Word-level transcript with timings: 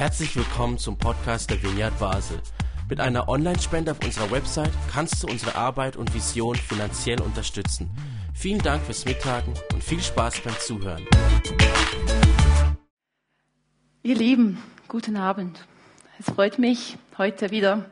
Herzlich 0.00 0.34
willkommen 0.34 0.78
zum 0.78 0.96
Podcast 0.96 1.50
der 1.50 1.62
Vineyard 1.62 1.98
Basel. 1.98 2.40
Mit 2.88 3.00
einer 3.00 3.28
Online-Spende 3.28 3.90
auf 3.90 4.02
unserer 4.02 4.30
Website 4.30 4.72
kannst 4.90 5.22
du 5.22 5.26
unsere 5.26 5.56
Arbeit 5.56 5.98
und 5.98 6.14
Vision 6.14 6.56
finanziell 6.56 7.20
unterstützen. 7.20 7.90
Vielen 8.32 8.62
Dank 8.62 8.82
fürs 8.82 9.04
Mittagen 9.04 9.52
und 9.74 9.84
viel 9.84 10.00
Spaß 10.00 10.40
beim 10.40 10.54
Zuhören. 10.58 11.04
Ihr 14.02 14.14
Lieben, 14.14 14.56
guten 14.88 15.18
Abend. 15.18 15.66
Es 16.18 16.34
freut 16.34 16.58
mich, 16.58 16.96
heute 17.18 17.50
wieder 17.50 17.84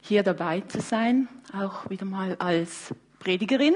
hier 0.00 0.22
dabei 0.22 0.62
zu 0.62 0.80
sein, 0.80 1.28
auch 1.52 1.90
wieder 1.90 2.06
mal 2.06 2.36
als 2.36 2.94
Predigerin. 3.18 3.74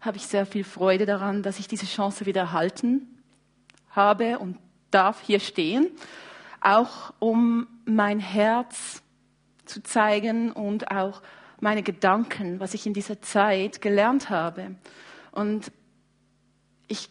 Habe 0.00 0.18
ich 0.18 0.28
sehr 0.28 0.46
viel 0.46 0.62
Freude 0.62 1.06
daran, 1.06 1.42
dass 1.42 1.58
ich 1.58 1.66
diese 1.66 1.86
Chance 1.86 2.24
wieder 2.24 2.42
erhalten 2.42 3.08
habe 3.90 4.38
und 4.38 4.58
darf 4.94 5.20
hier 5.20 5.40
stehen, 5.40 5.90
auch 6.60 7.12
um 7.18 7.66
mein 7.84 8.20
Herz 8.20 9.02
zu 9.64 9.82
zeigen 9.82 10.52
und 10.52 10.90
auch 10.90 11.22
meine 11.60 11.82
Gedanken, 11.82 12.60
was 12.60 12.74
ich 12.74 12.86
in 12.86 12.94
dieser 12.94 13.20
Zeit 13.20 13.80
gelernt 13.80 14.30
habe. 14.30 14.76
Und 15.32 15.72
ich 16.88 17.08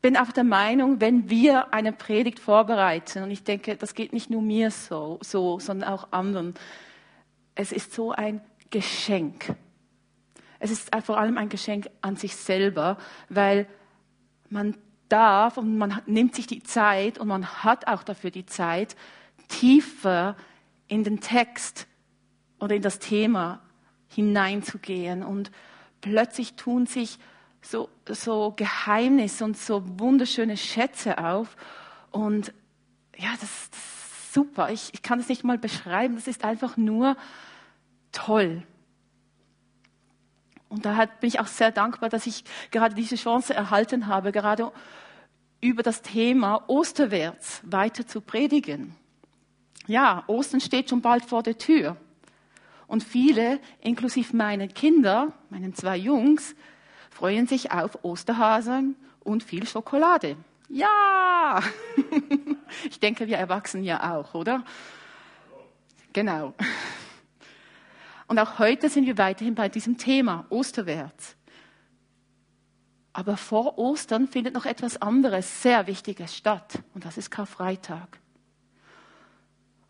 bin 0.00 0.16
auch 0.16 0.32
der 0.32 0.44
Meinung, 0.44 1.00
wenn 1.00 1.30
wir 1.30 1.72
eine 1.72 1.92
Predigt 1.92 2.38
vorbereiten, 2.38 3.22
und 3.22 3.30
ich 3.30 3.42
denke, 3.42 3.76
das 3.76 3.94
geht 3.94 4.12
nicht 4.12 4.30
nur 4.30 4.42
mir 4.42 4.70
so, 4.70 5.18
so 5.22 5.58
sondern 5.58 5.88
auch 5.88 6.12
anderen, 6.12 6.54
es 7.54 7.72
ist 7.72 7.94
so 7.94 8.12
ein 8.12 8.42
Geschenk. 8.70 9.54
Es 10.58 10.70
ist 10.70 10.90
vor 11.04 11.18
allem 11.18 11.38
ein 11.38 11.48
Geschenk 11.48 11.88
an 12.00 12.16
sich 12.16 12.36
selber, 12.36 12.98
weil 13.28 13.66
man 14.50 14.76
darf 15.08 15.56
und 15.58 15.76
man 15.78 16.00
nimmt 16.06 16.34
sich 16.34 16.46
die 16.46 16.62
Zeit 16.62 17.18
und 17.18 17.28
man 17.28 17.64
hat 17.64 17.86
auch 17.86 18.02
dafür 18.02 18.30
die 18.30 18.46
Zeit, 18.46 18.96
tiefer 19.48 20.36
in 20.88 21.04
den 21.04 21.20
Text 21.20 21.86
oder 22.58 22.74
in 22.74 22.82
das 22.82 22.98
Thema 22.98 23.60
hineinzugehen. 24.08 25.22
Und 25.22 25.50
plötzlich 26.00 26.54
tun 26.54 26.86
sich 26.86 27.18
so, 27.62 27.88
so 28.08 28.52
Geheimnisse 28.56 29.44
und 29.44 29.56
so 29.56 29.82
wunderschöne 29.98 30.56
Schätze 30.56 31.18
auf. 31.18 31.56
Und 32.10 32.52
ja, 33.16 33.30
das, 33.40 33.50
ist 33.50 33.74
super. 34.34 34.70
Ich, 34.70 34.92
ich 34.92 35.02
kann 35.02 35.20
es 35.20 35.28
nicht 35.28 35.44
mal 35.44 35.58
beschreiben. 35.58 36.16
Das 36.16 36.26
ist 36.26 36.44
einfach 36.44 36.76
nur 36.76 37.16
toll. 38.12 38.62
Und 40.68 40.84
da 40.84 41.06
bin 41.06 41.28
ich 41.28 41.38
auch 41.38 41.46
sehr 41.46 41.70
dankbar, 41.70 42.08
dass 42.08 42.26
ich 42.26 42.44
gerade 42.72 42.94
diese 42.96 43.14
Chance 43.14 43.54
erhalten 43.54 44.08
habe, 44.08 44.32
gerade 44.32 44.72
über 45.64 45.82
das 45.82 46.02
Thema 46.02 46.62
Osterwärts 46.68 47.62
weiter 47.64 48.06
zu 48.06 48.20
predigen. 48.20 48.94
Ja, 49.86 50.22
Ostern 50.26 50.60
steht 50.60 50.90
schon 50.90 51.00
bald 51.00 51.24
vor 51.24 51.42
der 51.42 51.56
Tür. 51.56 51.96
Und 52.86 53.02
viele, 53.02 53.58
inklusive 53.80 54.36
meinen 54.36 54.74
Kinder, 54.74 55.32
meinen 55.48 55.74
zwei 55.74 55.96
Jungs, 55.96 56.54
freuen 57.10 57.46
sich 57.46 57.72
auf 57.72 58.04
Osterhasen 58.04 58.94
und 59.20 59.42
viel 59.42 59.66
Schokolade. 59.66 60.36
Ja! 60.68 61.62
ich 62.90 63.00
denke, 63.00 63.26
wir 63.26 63.38
Erwachsenen 63.38 63.84
ja 63.84 64.14
auch, 64.14 64.34
oder? 64.34 64.64
Genau. 66.12 66.52
Und 68.26 68.38
auch 68.38 68.58
heute 68.58 68.90
sind 68.90 69.06
wir 69.06 69.16
weiterhin 69.16 69.54
bei 69.54 69.70
diesem 69.70 69.96
Thema 69.96 70.44
Osterwärts. 70.50 71.36
Aber 73.14 73.36
vor 73.36 73.78
Ostern 73.78 74.26
findet 74.26 74.54
noch 74.54 74.66
etwas 74.66 75.00
anderes, 75.00 75.62
sehr 75.62 75.86
Wichtiges 75.86 76.36
statt. 76.36 76.80
Und 76.94 77.04
das 77.04 77.16
ist 77.16 77.30
Karfreitag. 77.30 78.18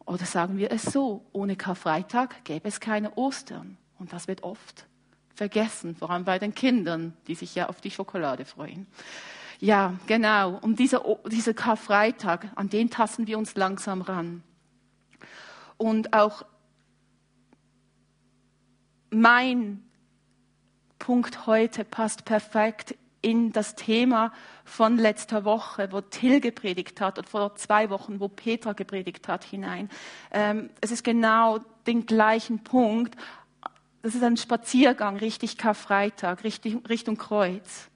Oder 0.05 0.27
sagen 0.27 0.59
wir 0.59 0.71
es 0.71 0.83
so, 0.83 1.25
ohne 1.33 1.57
Karfreitag 1.57 2.45
gäbe 2.45 2.69
es 2.69 2.81
keine 2.81 3.17
Ostern. 3.17 3.79
Und 3.99 4.13
das 4.13 4.29
wird 4.29 4.43
oft 4.43 4.87
vergessen, 5.35 5.97
vor 5.97 6.11
allem 6.11 6.25
bei 6.25 6.39
den 6.39 6.55
Kindern, 6.55 7.17
die 7.27 7.35
sich 7.35 7.55
ja 7.55 7.71
auf 7.71 7.81
die 7.81 7.91
Schokolade 7.91 8.45
freuen. 8.45 8.87
Ja, 9.59 9.95
genau. 10.07 10.59
Und 10.59 10.79
dieser, 10.79 11.03
dieser 11.27 11.55
Karfreitag, 11.55 12.49
an 12.57 12.69
den 12.69 12.91
tasten 12.91 13.27
wir 13.27 13.39
uns 13.39 13.57
langsam 13.57 14.03
ran. 14.03 14.43
Und 15.79 16.13
auch 16.13 16.45
mein 19.09 19.83
Punkt 20.99 21.47
heute 21.47 21.85
passt 21.85 22.27
perfekt 22.27 22.95
in 23.25 23.53
das 23.53 23.75
Thema 23.75 24.33
von 24.65 24.99
letzter 24.99 25.45
Woche, 25.45 25.89
wo 25.91 26.01
Till 26.03 26.41
gepredigt 26.41 27.01
hat, 27.01 27.19
und 27.19 27.29
vor 27.29 27.57
zwei 27.57 27.91
Wochen, 27.91 28.21
wo 28.21 28.29
Petra 28.29 28.75
gepredigt 28.75 29.29
hat, 29.29 29.45
hinein. 29.45 29.89
Ähm, 30.31 30.71
es 30.81 30.91
ist 30.91 31.03
genau 31.03 31.59
den 31.87 32.07
gleichen 32.07 32.63
Punkt. 32.63 33.17
Das 34.03 34.15
ist 34.15 34.23
ein 34.23 34.37
Spaziergang 34.37 35.17
richtig 35.17 35.57
Karfreitag, 35.57 36.45
Richtung, 36.45 36.85
Richtung 36.87 37.17
Kreuz. 37.17 37.89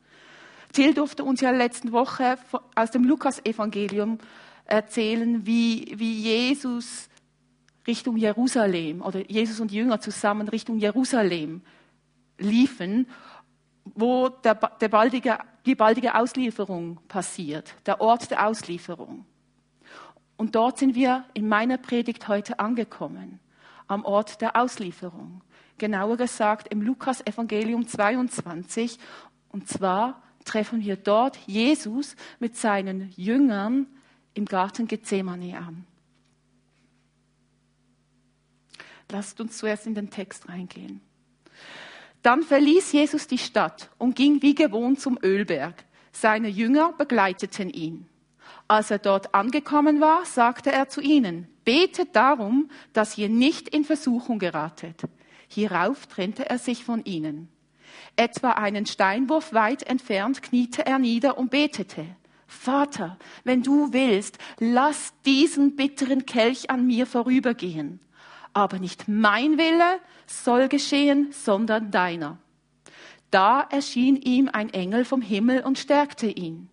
Till 0.73 0.95
durfte 0.95 1.25
uns 1.25 1.41
ja 1.41 1.51
letzte 1.51 1.93
Woche 1.93 2.39
aus 2.75 2.91
dem 2.91 3.05
Lukas-Evangelium 3.05 4.19
erzählen, 4.65 5.47
wie, 5.47 5.95
wie 5.97 6.21
Jesus 6.21 7.09
Richtung 7.87 8.17
Jerusalem 8.17 9.03
oder 9.03 9.31
Jesus 9.31 9.61
und 9.61 9.73
Jünger 9.73 10.01
zusammen 10.01 10.49
Richtung 10.49 10.79
Jerusalem 10.79 11.63
liefen 12.39 13.07
wo 13.95 14.29
der, 14.29 14.55
der 14.55 14.89
baldige, 14.89 15.39
die 15.67 15.75
baldige 15.75 16.15
Auslieferung 16.15 16.99
passiert, 17.09 17.75
der 17.87 18.01
Ort 18.01 18.31
der 18.31 18.47
Auslieferung. 18.47 19.25
Und 20.37 20.55
dort 20.55 20.79
sind 20.79 20.95
wir 20.95 21.25
in 21.35 21.49
meiner 21.49 21.79
Predigt 21.79 22.29
heute 22.29 22.59
angekommen, 22.59 23.41
am 23.89 24.05
Ort 24.05 24.41
der 24.41 24.57
Auslieferung. 24.57 25.43
Genauer 25.79 26.17
gesagt 26.17 26.69
im 26.69 26.83
Lukas 26.83 27.27
Evangelium 27.27 27.87
22. 27.87 28.99
Und 29.51 29.69
zwar 29.69 30.23
treffen 30.45 30.81
wir 30.83 30.97
dort 30.97 31.37
Jesus 31.47 32.17
mit 32.39 32.57
seinen 32.57 33.13
Jüngern 33.17 33.87
im 34.35 34.45
Garten 34.45 34.87
Gethsemane 34.87 35.59
an. 35.59 35.85
Lasst 39.11 39.41
uns 39.41 39.59
zuerst 39.59 39.87
in 39.87 39.95
den 39.95 40.11
Text 40.11 40.49
reingehen. 40.49 41.01
Dann 42.23 42.43
verließ 42.43 42.93
Jesus 42.93 43.27
die 43.27 43.39
Stadt 43.39 43.91
und 43.99 44.17
ging 44.17 44.43
wie 44.43 44.55
gewohnt 44.55 45.01
zum 45.01 45.19
Ölberg. 45.23 45.85
Seine 46.13 46.49
Jünger 46.49 46.93
begleiteten 46.93 47.71
ihn. 47.71 48.07
Als 48.67 48.91
er 48.91 48.99
dort 48.99 49.35
angekommen 49.35 50.01
war, 50.01 50.25
sagte 50.25 50.73
er 50.73 50.89
zu 50.89 51.01
ihnen, 51.01 51.49
betet 51.65 52.17
darum, 52.17 52.71
dass 52.93 53.17
ihr 53.17 53.29
nicht 53.29 53.69
in 53.69 53.85
Versuchung 53.85 54.39
geratet. 54.39 55.03
Hierauf 55.49 56.07
trennte 56.07 56.49
er 56.51 56.59
sich 56.59 56.85
von 56.85 57.05
ihnen. 57.05 57.49
Etwa 58.17 58.51
einen 58.53 58.85
Steinwurf 58.85 59.53
weit 59.53 59.85
entfernt 59.85 60.43
kniete 60.43 60.85
er 60.85 60.99
nieder 60.99 61.39
und 61.39 61.51
betete. 61.51 62.05
Vater, 62.47 63.19
wenn 63.45 63.63
du 63.63 63.93
willst, 63.93 64.39
lass 64.59 65.13
diesen 65.25 65.77
bitteren 65.77 66.27
Kelch 66.27 66.71
an 66.71 66.87
mir 66.87 67.07
vorübergehen 67.07 68.01
aber 68.53 68.79
nicht 68.79 69.09
mein 69.09 69.59
Wille 69.59 70.01
soll 70.27 70.69
geschehen, 70.69 71.33
sondern 71.33 71.91
deiner. 71.91 72.39
Da 73.31 73.61
erschien 73.61 74.17
ihm 74.17 74.49
ein 74.53 74.73
Engel 74.73 75.05
vom 75.05 75.21
Himmel 75.21 75.63
und 75.63 75.79
stärkte 75.79 76.27
ihn. 76.27 76.69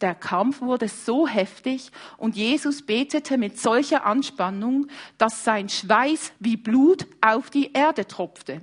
Der 0.00 0.14
Kampf 0.14 0.60
wurde 0.60 0.88
so 0.88 1.26
heftig 1.26 1.90
und 2.16 2.36
Jesus 2.36 2.82
betete 2.82 3.38
mit 3.38 3.58
solcher 3.58 4.04
Anspannung, 4.04 4.88
dass 5.18 5.44
sein 5.44 5.68
Schweiß 5.68 6.32
wie 6.40 6.56
Blut 6.56 7.06
auf 7.20 7.50
die 7.50 7.72
Erde 7.72 8.06
tropfte. 8.06 8.60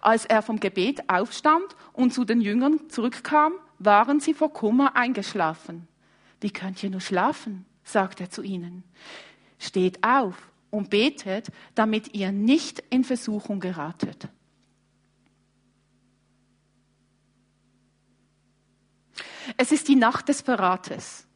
Als 0.00 0.24
er 0.24 0.42
vom 0.42 0.60
Gebet 0.60 1.08
aufstand 1.08 1.76
und 1.92 2.14
zu 2.14 2.24
den 2.24 2.40
Jüngern 2.40 2.88
zurückkam, 2.88 3.52
waren 3.78 4.20
sie 4.20 4.34
vor 4.34 4.52
Kummer 4.52 4.96
eingeschlafen. 4.96 5.88
Wie 6.40 6.50
könnt 6.50 6.82
ihr 6.82 6.90
nur 6.90 7.00
schlafen? 7.00 7.66
sagte 7.84 8.24
er 8.24 8.30
zu 8.30 8.42
ihnen. 8.42 8.84
Steht 9.58 10.04
auf 10.04 10.49
und 10.70 10.90
betet, 10.90 11.48
damit 11.74 12.14
ihr 12.14 12.32
nicht 12.32 12.80
in 12.90 13.04
Versuchung 13.04 13.60
geratet. 13.60 14.28
Es 19.56 19.72
ist 19.72 19.88
die 19.88 19.96
Nacht 19.96 20.28
des 20.28 20.40
Verrates. 20.42 21.26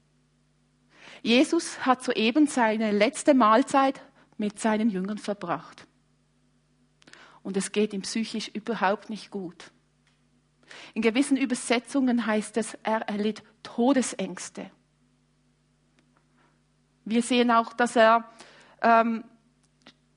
Jesus 1.23 1.85
hat 1.85 2.05
soeben 2.05 2.47
seine 2.47 2.93
letzte 2.93 3.35
Mahlzeit 3.35 4.01
mit 4.37 4.61
seinen 4.61 4.91
Jüngern 4.91 5.19
verbracht. 5.19 5.87
Und 7.43 7.57
es 7.57 7.73
geht 7.73 7.93
ihm 7.93 8.03
psychisch 8.03 8.49
überhaupt 8.49 9.11
nicht 9.11 9.31
gut. 9.31 9.73
In 10.93 11.03
gewissen 11.03 11.37
Übersetzungen 11.37 12.27
heißt 12.27 12.57
es, 12.57 12.75
er 12.83 13.03
erlitt 13.03 13.43
Todesängste. 13.63 14.71
Wir 17.05 17.23
sehen 17.23 17.51
auch, 17.51 17.73
dass 17.73 17.97
er 17.97 18.29
ähm, 18.85 19.25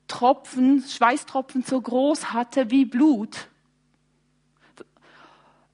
Tropfen, 0.06 0.82
Schweißtropfen 0.82 1.62
so 1.62 1.80
groß 1.80 2.32
hatte 2.32 2.70
wie 2.70 2.84
Blut. 2.84 3.48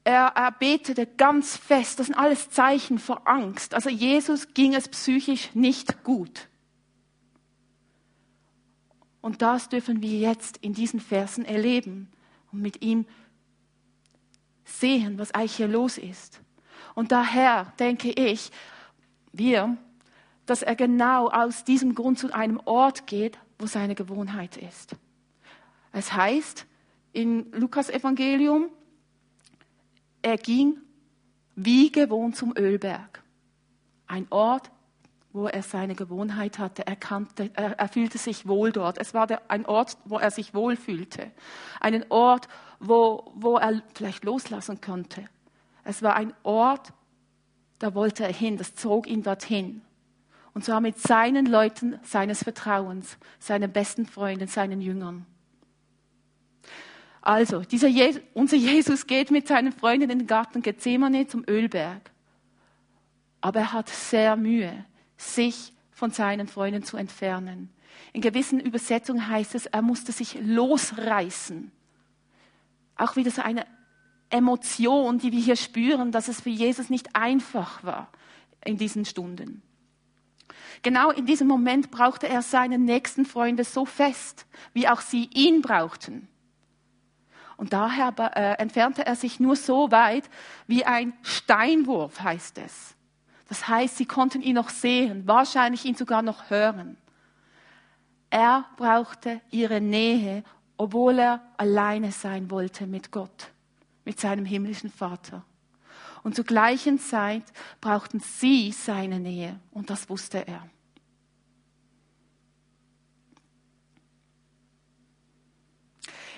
Er, 0.05 0.32
er 0.35 0.52
betete 0.52 1.06
ganz 1.06 1.56
fest. 1.56 1.99
Das 1.99 2.06
sind 2.06 2.14
alles 2.14 2.50
Zeichen 2.50 2.99
vor 2.99 3.26
Angst. 3.26 3.75
Also 3.75 3.91
Jesus 3.91 4.55
ging 4.55 4.75
es 4.75 4.88
psychisch 4.88 5.55
nicht 5.55 6.05
gut. 6.05 6.49
Und 9.20 9.41
das 9.41 9.70
dürfen 9.70 10.02
wir 10.02 10.19
jetzt 10.19 10.58
in 10.58 10.75
diesen 10.75 11.00
Versen 11.00 11.46
erleben 11.46 12.11
und 12.52 12.61
mit 12.61 12.82
ihm 12.82 13.06
sehen, 14.64 15.19
was 15.19 15.32
eigentlich 15.32 15.56
hier 15.56 15.69
los 15.69 15.96
ist. 15.96 16.43
Und 16.94 17.11
daher 17.11 17.73
denke 17.79 18.11
ich, 18.11 18.50
wir, 19.32 19.79
dass 20.46 20.62
er 20.62 20.76
genau 20.76 21.29
aus 21.29 21.64
diesem 21.64 21.94
Grund 21.94 22.19
zu 22.19 22.32
einem 22.35 22.61
Ort 22.64 23.06
geht, 23.06 23.38
wo 23.58 23.67
seine 23.67 23.94
Gewohnheit 23.94 24.56
ist. 24.56 24.96
Es 25.93 26.12
heißt 26.12 26.67
in 27.12 27.50
Lukas 27.52 27.88
Evangelium, 27.88 28.69
er 30.23 30.37
ging 30.37 30.79
wie 31.55 31.93
gewohnt 31.93 32.37
zum 32.37 32.55
Ölberg. 32.56 33.23
Ein 34.06 34.26
Ort, 34.31 34.70
wo 35.32 35.46
er 35.46 35.62
seine 35.62 35.94
Gewohnheit 35.94 36.58
hatte. 36.58 36.87
Er, 36.87 36.96
kannte, 36.96 37.50
er, 37.55 37.79
er 37.79 37.88
fühlte 37.88 38.19
sich 38.19 38.46
wohl 38.46 38.73
dort. 38.73 38.99
Es 38.99 39.14
war 39.14 39.26
der, 39.26 39.50
ein 39.50 39.67
Ort, 39.67 39.99
wo 40.05 40.19
er 40.19 40.31
sich 40.31 40.55
wohl 40.55 40.76
fühlte. 40.76 41.31
Einen 41.81 42.05
Ort, 42.08 42.49
wo, 42.79 43.32
wo 43.35 43.56
er 43.56 43.82
vielleicht 43.94 44.25
loslassen 44.25 44.81
konnte. 44.81 45.29
Es 45.82 46.02
war 46.02 46.14
ein 46.14 46.32
Ort, 46.44 46.93
da 47.79 47.94
wollte 47.94 48.25
er 48.25 48.32
hin, 48.32 48.56
das 48.56 48.75
zog 48.75 49.06
ihn 49.06 49.23
dorthin. 49.23 49.82
Und 50.55 50.65
zwar 50.65 50.81
mit 50.81 50.99
seinen 50.99 51.47
Leuten 51.47 51.99
seines 52.05 52.45
Vertrauens, 52.45 53.19
seinen 53.41 53.73
besten 53.73 54.06
Freunden, 54.06 54.47
seinen 54.47 54.81
Jüngern. 54.81 55.27
Also, 57.21 57.61
dieser 57.61 57.89
Jesus, 57.89 58.23
unser 58.35 58.56
Jesus 58.56 59.06
geht 59.06 59.31
mit 59.31 59.49
seinen 59.49 59.73
Freunden 59.73 60.11
in 60.11 60.19
den 60.21 60.27
Garten 60.29 60.62
Gethsemane 60.62 61.27
zum 61.27 61.45
Ölberg. 61.49 62.11
Aber 63.41 63.61
er 63.61 63.73
hat 63.73 63.89
sehr 63.89 64.37
Mühe, 64.37 64.85
sich 65.17 65.73
von 65.91 66.11
seinen 66.11 66.47
Freunden 66.47 66.85
zu 66.85 66.97
entfernen. 66.97 67.71
In 68.12 68.21
gewissen 68.21 68.61
Übersetzungen 68.61 69.29
heißt 69.29 69.55
es, 69.55 69.67
er 69.67 69.83
musste 69.83 70.12
sich 70.12 70.39
losreißen. 70.41 71.73
Auch 72.97 73.17
wieder 73.17 73.31
so 73.31 73.43
eine 73.43 73.67
Emotion, 74.31 75.19
die 75.19 75.33
wir 75.33 75.41
hier 75.41 75.56
spüren, 75.56 76.12
dass 76.12 76.29
es 76.29 76.43
für 76.43 76.51
Jesus 76.51 76.91
nicht 76.91 77.17
einfach 77.17 77.83
war 77.83 78.11
in 78.65 78.77
diesen 78.77 79.05
Stunden. 79.05 79.62
Genau 80.83 81.11
in 81.11 81.27
diesem 81.27 81.49
Moment 81.49 81.91
brauchte 81.91 82.29
er 82.29 82.43
seine 82.43 82.79
nächsten 82.79 83.25
Freunde 83.25 83.65
so 83.65 83.85
fest, 83.85 84.47
wie 84.73 84.89
auch 84.89 85.01
sie 85.01 85.29
ihn 85.33 85.62
brauchten. 85.62 86.29
Und 87.56 87.73
daher 87.73 88.12
äh, 88.19 88.61
entfernte 88.61 89.06
er 89.06 89.17
sich 89.17 89.41
nur 89.41 89.56
so 89.56 89.91
weit 89.91 90.29
wie 90.67 90.85
ein 90.85 91.12
Steinwurf, 91.23 92.21
heißt 92.21 92.59
es. 92.59 92.95
Das 93.49 93.69
heißt, 93.69 93.97
sie 93.97 94.06
konnten 94.06 94.43
ihn 94.43 94.55
noch 94.55 94.71
sehen, 94.71 95.27
wahrscheinlich 95.27 95.85
ihn 95.85 95.95
sogar 95.95 96.23
noch 96.23 96.51
hören. 96.51 96.97
Er 98.31 98.65
brauchte 98.77 99.41
ihre 99.51 99.81
Nähe, 99.81 100.43
obwohl 100.77 101.19
er 101.21 101.41
alleine 101.56 102.11
sein 102.11 102.51
wollte 102.51 102.87
mit 102.87 103.12
Gott, 103.12 103.53
mit 104.05 104.19
seinem 104.19 104.45
himmlischen 104.45 104.91
Vater. 104.91 105.45
Und 106.25 106.35
zur 106.35 106.47
gleichen 106.47 106.99
Zeit 106.99 107.44
brauchten 107.82 108.19
sie 108.19 108.73
seine 108.73 109.21
Nähe 109.21 109.61
und 109.71 109.91
das 109.91 110.09
wusste 110.09 110.49
er. 110.49 110.67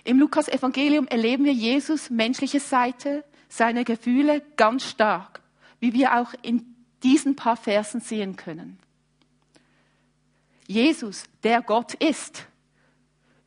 Im 0.02 0.18
Lukas 0.18 0.48
Evangelium 0.48 1.06
erleben 1.06 1.44
wir 1.44 1.52
Jesus 1.52 2.10
menschliche 2.10 2.60
Seite, 2.60 3.24
seine 3.48 3.84
Gefühle 3.84 4.42
ganz 4.56 4.84
stark, 4.84 5.40
wie 5.78 5.92
wir 5.92 6.18
auch 6.18 6.34
in 6.42 6.74
diesen 7.04 7.36
paar 7.36 7.56
Versen 7.56 8.00
sehen 8.00 8.36
können. 8.36 8.78
Jesus, 10.66 11.24
der 11.44 11.62
Gott 11.62 11.94
ist, 11.94 12.46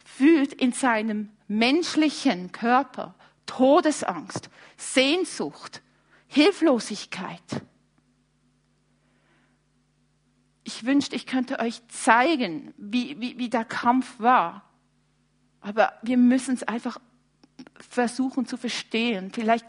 fühlt 0.05 0.53
in 0.53 0.71
seinem 0.71 1.29
menschlichen 1.49 2.53
Körper 2.53 3.15
Todesangst, 3.45 4.49
Sehnsucht, 4.77 5.81
Hilflosigkeit. 6.29 7.41
Ich 10.63 10.85
wünschte, 10.85 11.15
ich 11.15 11.25
könnte 11.25 11.59
euch 11.59 11.81
zeigen, 11.87 12.73
wie, 12.77 13.19
wie, 13.19 13.39
wie 13.39 13.49
der 13.49 13.65
Kampf 13.65 14.19
war. 14.19 14.63
Aber 15.59 15.93
wir 16.03 16.17
müssen 16.17 16.53
es 16.53 16.63
einfach 16.63 16.99
versuchen 17.89 18.45
zu 18.45 18.57
verstehen. 18.57 19.31
Vielleicht 19.31 19.65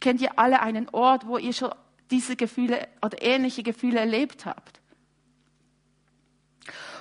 kennt 0.00 0.20
ihr 0.20 0.38
alle 0.38 0.60
einen 0.60 0.88
Ort, 0.90 1.26
wo 1.26 1.36
ihr 1.36 1.52
schon 1.52 1.74
diese 2.12 2.36
Gefühle 2.36 2.86
oder 3.02 3.20
ähnliche 3.20 3.64
Gefühle 3.64 3.98
erlebt 3.98 4.46
habt. 4.46 4.80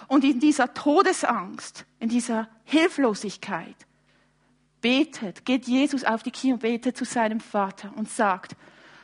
Und 0.08 0.24
in 0.24 0.40
dieser 0.40 0.74
Todesangst, 0.74 1.86
in 2.00 2.10
dieser 2.10 2.50
Hilflosigkeit, 2.64 3.76
betet, 4.82 5.46
geht 5.46 5.68
Jesus 5.68 6.04
auf 6.04 6.24
die 6.24 6.32
Knie 6.32 6.54
und 6.54 6.60
betet 6.60 6.98
zu 6.98 7.06
seinem 7.06 7.40
Vater 7.40 7.94
und 7.96 8.10
sagt, 8.10 8.56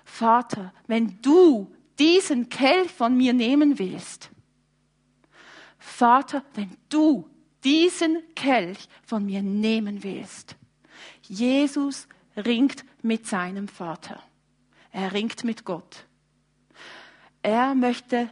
Vater, 0.10 0.74
wenn 0.88 1.22
du 1.22 1.74
diesen 1.98 2.50
Kelch 2.50 2.92
von 2.92 3.16
mir 3.16 3.32
nehmen 3.32 3.80
willst, 3.80 4.32
Vater, 5.78 6.44
wenn 6.56 6.76
du 6.90 7.30
diesen 7.64 8.18
Kelch 8.36 8.90
von 9.04 9.26
mir 9.26 9.42
nehmen 9.42 10.04
willst. 10.04 10.56
Jesus 11.22 12.08
ringt 12.36 12.84
mit 13.02 13.28
seinem 13.28 13.68
Vater. 13.68 14.22
Er 14.92 15.14
ringt 15.14 15.44
mit 15.44 15.64
Gott. 15.64 16.06
Er 17.42 17.76
möchte 17.76 18.30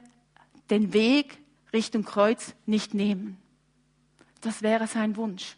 den 0.69 0.93
Weg 0.93 1.37
Richtung 1.71 2.03
Kreuz 2.03 2.55
nicht 2.65 2.93
nehmen. 2.93 3.37
Das 4.41 4.61
wäre 4.61 4.87
sein 4.87 5.15
Wunsch. 5.15 5.55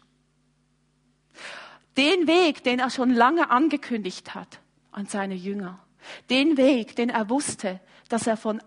Den 1.96 2.26
Weg, 2.26 2.62
den 2.62 2.78
er 2.78 2.90
schon 2.90 3.10
lange 3.10 3.50
angekündigt 3.50 4.34
hat 4.34 4.60
an 4.92 5.06
seine 5.06 5.34
Jünger, 5.34 5.80
den 6.28 6.56
Weg, 6.56 6.96
den 6.96 7.10
er 7.10 7.28
wusste, 7.30 7.80
dass 8.08 8.26
er 8.26 8.36
von, 8.36 8.62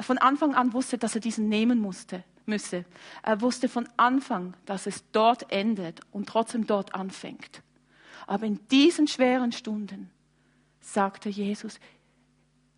von 0.00 0.18
Anfang 0.18 0.54
an 0.54 0.72
wusste, 0.72 0.98
dass 0.98 1.14
er 1.14 1.20
diesen 1.20 1.48
nehmen 1.48 1.78
musste, 1.78 2.24
müsse. 2.46 2.84
Er 3.22 3.40
wusste 3.40 3.68
von 3.68 3.88
Anfang, 3.96 4.54
dass 4.66 4.86
es 4.86 5.04
dort 5.12 5.50
endet 5.52 6.00
und 6.10 6.28
trotzdem 6.28 6.66
dort 6.66 6.94
anfängt. 6.94 7.62
Aber 8.26 8.46
in 8.46 8.66
diesen 8.68 9.08
schweren 9.08 9.52
Stunden 9.52 10.10
sagte 10.80 11.28
Jesus, 11.28 11.80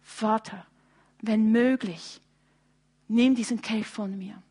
Vater, 0.01 0.67
wenn 1.21 1.53
möglich, 1.53 2.21
nimm 3.09 3.35
diesen 3.35 3.63
Kelch 3.63 3.87
von 3.87 4.17
mir. 4.19 4.43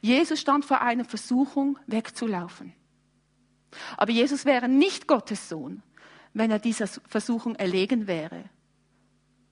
Jesus 0.00 0.40
stand 0.40 0.64
vor 0.64 0.80
einer 0.80 1.04
Versuchung, 1.04 1.78
wegzulaufen. 1.86 2.74
Aber 3.96 4.12
Jesus 4.12 4.44
wäre 4.44 4.68
nicht 4.68 5.06
Gottes 5.06 5.48
Sohn, 5.48 5.82
wenn 6.34 6.50
er 6.50 6.58
dieser 6.58 6.86
Versuchung 6.86 7.56
erlegen 7.56 8.06
wäre. 8.06 8.44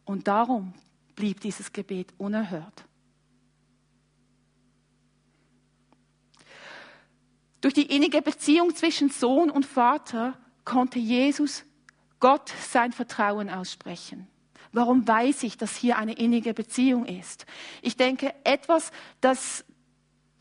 Und 0.05 0.29
darum 0.29 0.75
blieb 1.15 1.41
dieses 1.41 1.73
Gebet 1.73 2.13
unerhört. 2.19 2.85
Durch 7.61 7.75
die 7.75 7.95
innige 7.95 8.23
Beziehung 8.23 8.75
zwischen 8.75 9.11
Sohn 9.11 9.51
und 9.51 9.67
Vater 9.67 10.39
konnte 10.65 10.99
Jesus 10.99 11.65
Gott 12.19 12.53
sein 12.69 12.93
Vertrauen 12.93 13.51
aussprechen. 13.51 14.27
Warum 14.73 15.07
weiß 15.07 15.43
ich, 15.43 15.57
dass 15.59 15.77
hier 15.77 15.99
eine 15.99 16.15
innige 16.15 16.55
Beziehung 16.55 17.05
ist? 17.05 17.45
Ich 17.83 17.97
denke, 17.97 18.35
etwas, 18.45 18.93
das 19.21 19.65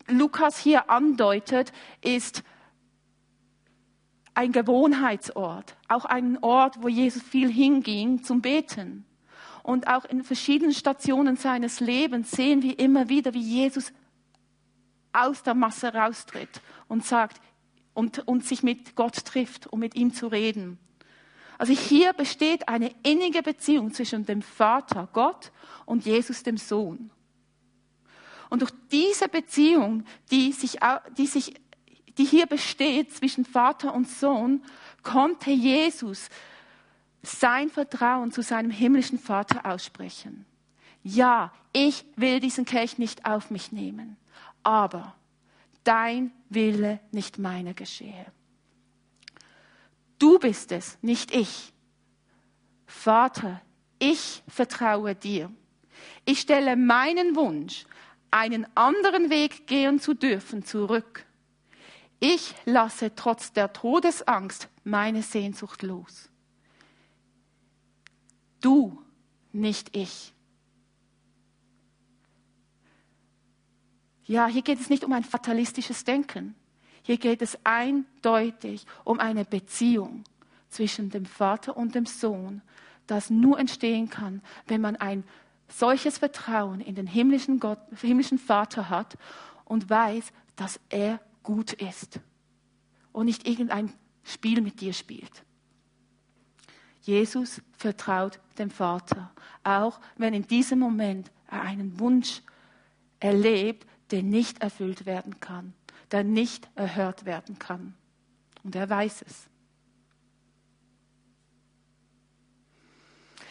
Lukas 0.06 0.58
hier 0.58 0.88
andeutet, 0.88 1.72
ist, 2.00 2.42
ein 4.40 4.52
Gewohnheitsort, 4.52 5.76
auch 5.88 6.06
ein 6.06 6.42
Ort, 6.42 6.82
wo 6.82 6.88
Jesus 6.88 7.22
viel 7.22 7.52
hinging 7.52 8.24
zum 8.24 8.40
Beten. 8.40 9.04
Und 9.62 9.86
auch 9.86 10.06
in 10.06 10.24
verschiedenen 10.24 10.72
Stationen 10.72 11.36
seines 11.36 11.80
Lebens 11.80 12.30
sehen 12.30 12.62
wir 12.62 12.78
immer 12.78 13.10
wieder, 13.10 13.34
wie 13.34 13.42
Jesus 13.42 13.92
aus 15.12 15.42
der 15.42 15.52
Masse 15.52 15.92
raustritt 15.92 16.62
und 16.88 17.04
sagt 17.04 17.38
und, 17.92 18.26
und 18.26 18.46
sich 18.46 18.62
mit 18.62 18.96
Gott 18.96 19.26
trifft, 19.26 19.66
um 19.66 19.78
mit 19.78 19.94
ihm 19.94 20.14
zu 20.14 20.28
reden. 20.28 20.78
Also 21.58 21.74
hier 21.74 22.14
besteht 22.14 22.66
eine 22.66 22.94
innige 23.02 23.42
Beziehung 23.42 23.92
zwischen 23.92 24.24
dem 24.24 24.40
Vater 24.40 25.06
Gott 25.12 25.52
und 25.84 26.06
Jesus 26.06 26.42
dem 26.44 26.56
Sohn. 26.56 27.10
Und 28.48 28.62
durch 28.62 28.72
diese 28.90 29.28
Beziehung, 29.28 30.04
die 30.30 30.52
sich, 30.52 30.78
die 31.18 31.26
sich 31.26 31.60
die 32.20 32.26
hier 32.26 32.44
besteht 32.44 33.14
zwischen 33.14 33.46
Vater 33.46 33.94
und 33.94 34.06
Sohn, 34.06 34.62
konnte 35.02 35.50
Jesus 35.50 36.28
sein 37.22 37.70
Vertrauen 37.70 38.30
zu 38.30 38.42
seinem 38.42 38.70
himmlischen 38.70 39.18
Vater 39.18 39.64
aussprechen. 39.64 40.44
Ja, 41.02 41.50
ich 41.72 42.04
will 42.16 42.38
diesen 42.38 42.66
Kelch 42.66 42.98
nicht 42.98 43.24
auf 43.24 43.50
mich 43.50 43.72
nehmen, 43.72 44.18
aber 44.62 45.14
dein 45.82 46.30
Wille, 46.50 47.00
nicht 47.10 47.38
meine 47.38 47.72
geschehe. 47.72 48.26
Du 50.18 50.38
bist 50.38 50.70
es, 50.72 50.98
nicht 51.00 51.34
ich. 51.34 51.72
Vater, 52.84 53.62
ich 53.98 54.42
vertraue 54.46 55.14
dir. 55.14 55.50
Ich 56.26 56.40
stelle 56.40 56.76
meinen 56.76 57.34
Wunsch 57.34 57.86
einen 58.30 58.66
anderen 58.76 59.30
Weg 59.30 59.66
gehen 59.66 60.00
zu 60.00 60.12
dürfen, 60.12 60.66
zurück. 60.66 61.24
Ich 62.20 62.54
lasse 62.66 63.14
trotz 63.14 63.52
der 63.52 63.72
Todesangst 63.72 64.68
meine 64.84 65.22
Sehnsucht 65.22 65.82
los. 65.82 66.28
Du, 68.60 69.02
nicht 69.52 69.96
ich. 69.96 70.34
Ja, 74.26 74.46
hier 74.46 74.62
geht 74.62 74.78
es 74.78 74.90
nicht 74.90 75.02
um 75.02 75.12
ein 75.12 75.24
fatalistisches 75.24 76.04
Denken. 76.04 76.54
Hier 77.02 77.16
geht 77.16 77.40
es 77.40 77.58
eindeutig 77.64 78.84
um 79.02 79.18
eine 79.18 79.46
Beziehung 79.46 80.24
zwischen 80.68 81.08
dem 81.08 81.24
Vater 81.24 81.76
und 81.76 81.94
dem 81.94 82.06
Sohn, 82.06 82.60
das 83.06 83.30
nur 83.30 83.58
entstehen 83.58 84.10
kann, 84.10 84.42
wenn 84.66 84.82
man 84.82 84.96
ein 84.96 85.24
solches 85.68 86.18
Vertrauen 86.18 86.80
in 86.80 86.94
den 86.94 87.06
himmlischen, 87.06 87.60
Gott, 87.60 87.78
himmlischen 88.00 88.38
Vater 88.38 88.90
hat 88.90 89.16
und 89.64 89.88
weiß, 89.88 90.32
dass 90.54 90.78
er 90.90 91.18
gut 91.50 91.72
ist 91.72 92.20
und 93.10 93.26
nicht 93.26 93.44
irgendein 93.44 93.92
Spiel 94.22 94.60
mit 94.60 94.80
dir 94.80 94.92
spielt. 94.92 95.44
Jesus 97.02 97.60
vertraut 97.76 98.38
dem 98.56 98.70
Vater, 98.70 99.32
auch 99.64 100.00
wenn 100.16 100.32
in 100.32 100.46
diesem 100.46 100.78
Moment 100.78 101.32
er 101.48 101.62
einen 101.62 101.98
Wunsch 101.98 102.42
erlebt, 103.18 103.84
der 104.12 104.22
nicht 104.22 104.62
erfüllt 104.62 105.06
werden 105.06 105.40
kann, 105.40 105.74
der 106.12 106.22
nicht 106.22 106.68
erhört 106.76 107.24
werden 107.24 107.58
kann. 107.58 107.94
Und 108.62 108.76
er 108.76 108.88
weiß 108.88 109.24
es. 109.26 109.48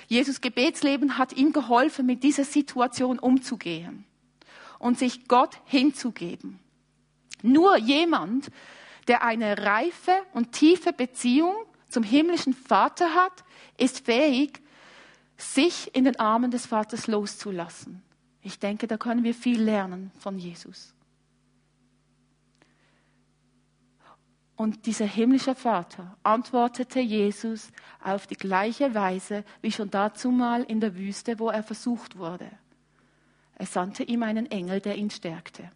Jesus 0.07 0.39
Gebetsleben 0.39 1.17
hat 1.17 1.33
ihm 1.33 1.51
geholfen, 1.51 2.05
mit 2.05 2.23
dieser 2.23 2.45
Situation 2.45 3.19
umzugehen 3.19 4.05
und 4.79 4.97
sich 4.97 5.27
Gott 5.27 5.59
hinzugeben. 5.65 6.59
Nur 7.41 7.77
jemand, 7.77 8.49
der 9.07 9.23
eine 9.23 9.57
reife 9.57 10.13
und 10.33 10.51
tiefe 10.51 10.93
Beziehung 10.93 11.55
zum 11.89 12.03
himmlischen 12.03 12.53
Vater 12.53 13.15
hat, 13.15 13.43
ist 13.77 14.05
fähig, 14.05 14.61
sich 15.37 15.95
in 15.95 16.03
den 16.03 16.19
Armen 16.19 16.51
des 16.51 16.65
Vaters 16.65 17.07
loszulassen. 17.07 18.03
Ich 18.41 18.59
denke, 18.59 18.87
da 18.87 18.97
können 18.97 19.23
wir 19.23 19.33
viel 19.33 19.61
lernen 19.61 20.11
von 20.19 20.37
Jesus. 20.37 20.93
Und 24.55 24.85
dieser 24.85 25.05
himmlische 25.05 25.55
Vater 25.55 26.17
antwortete 26.21 26.99
Jesus 26.99 27.71
auf 28.03 28.27
die 28.27 28.35
gleiche 28.35 28.93
Weise 28.93 29.45
wie 29.61 29.71
schon 29.71 29.89
dazu 29.89 30.31
mal 30.31 30.63
in 30.63 30.81
der 30.81 30.97
Wüste, 30.97 31.39
wo 31.39 31.49
er 31.49 31.63
versucht 31.63 32.17
wurde. 32.17 32.51
Er 33.55 33.65
sandte 33.65 34.03
ihm 34.03 34.21
einen 34.21 34.51
Engel, 34.51 34.81
der 34.81 34.97
ihn 34.97 35.09
stärkte. 35.09 35.71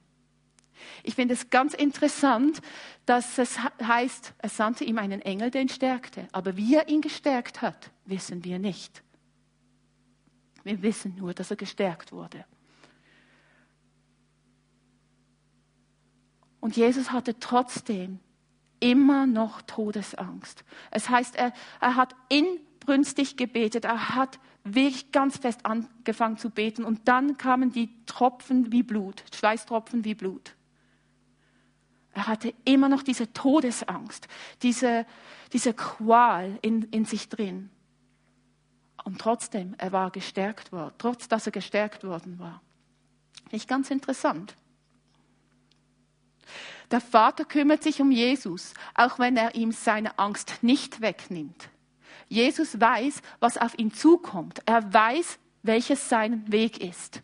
Ich 1.03 1.15
finde 1.15 1.34
es 1.34 1.50
ganz 1.50 1.74
interessant, 1.74 2.62
dass 3.06 3.38
es 3.38 3.58
heißt, 3.60 4.34
er 4.38 4.50
sandte 4.50 4.84
ihm 4.84 4.98
einen 4.98 5.22
Engel, 5.22 5.51
der 5.51 5.62
ihn 5.62 5.70
stärkte. 5.70 6.27
Aber 6.32 6.58
wie 6.58 6.75
er 6.75 6.88
ihn 6.89 7.01
gestärkt 7.01 7.62
hat, 7.62 7.92
wissen 8.06 8.44
wir 8.44 8.60
nicht. 8.60 9.03
Wir 10.63 10.82
wissen 10.82 11.15
nur, 11.15 11.34
dass 11.34 11.51
er 11.51 11.58
gestärkt 11.58 12.12
wurde. 12.12 12.46
Und 16.60 16.77
Jesus 16.77 17.12
hatte 17.12 17.39
trotzdem 17.39 18.20
immer 18.80 19.25
noch 19.25 19.62
Todesangst. 19.62 20.63
Es 20.92 21.10
heißt, 21.10 21.36
er, 21.36 21.53
er 21.82 21.96
hat 21.96 22.15
inbrünstig 22.30 23.36
gebetet, 23.36 23.86
er 23.86 24.15
hat 24.15 24.39
wirklich 24.63 25.12
ganz 25.12 25.38
fest 25.38 25.65
angefangen 25.65 26.38
zu 26.38 26.50
beten 26.50 26.86
und 26.86 27.08
dann 27.08 27.38
kamen 27.38 27.72
die 27.72 27.89
Tropfen 28.06 28.72
wie 28.72 28.84
Blut, 28.84 29.24
Schweißtropfen 29.34 30.06
wie 30.06 30.15
Blut. 30.15 30.56
Er 32.13 32.27
hatte 32.27 32.53
immer 32.63 32.89
noch 32.89 33.03
diese 33.03 33.34
Todesangst, 33.34 34.27
diese, 34.62 35.05
diese 35.51 35.74
Qual 35.74 36.60
in, 36.62 36.84
in 36.84 37.05
sich 37.05 37.27
drin. 37.29 37.70
Und 39.03 39.20
trotzdem, 39.20 39.75
er 39.77 39.91
war 39.91 40.12
gestärkt 40.12 40.72
worden, 40.72 40.93
trotz 40.98 41.27
dass 41.27 41.46
er 41.46 41.51
gestärkt 41.51 42.03
worden 42.03 42.39
war. 42.39 42.62
Nicht 43.51 43.67
ganz 43.67 43.89
interessant. 43.91 44.55
Der 46.91 47.01
Vater 47.01 47.46
kümmert 47.46 47.82
sich 47.82 48.00
um 48.01 48.12
Jesus, 48.12 48.74
auch 48.93 49.17
wenn 49.17 49.36
er 49.36 49.55
ihm 49.55 49.72
seine 49.72 50.20
Angst 50.20 50.60
nicht 50.62 51.01
wegnimmt. 51.01 51.70
Jesus 52.29 52.79
weiß, 52.79 53.22
was 53.39 53.58
auf 53.58 53.77
ihn 53.77 53.91
zukommt. 53.91 54.62
Er 54.65 54.93
weiß, 54.93 55.39
welches 55.63 56.10
sein 56.10 56.51
Weg 56.51 56.84
ist. 56.84 57.24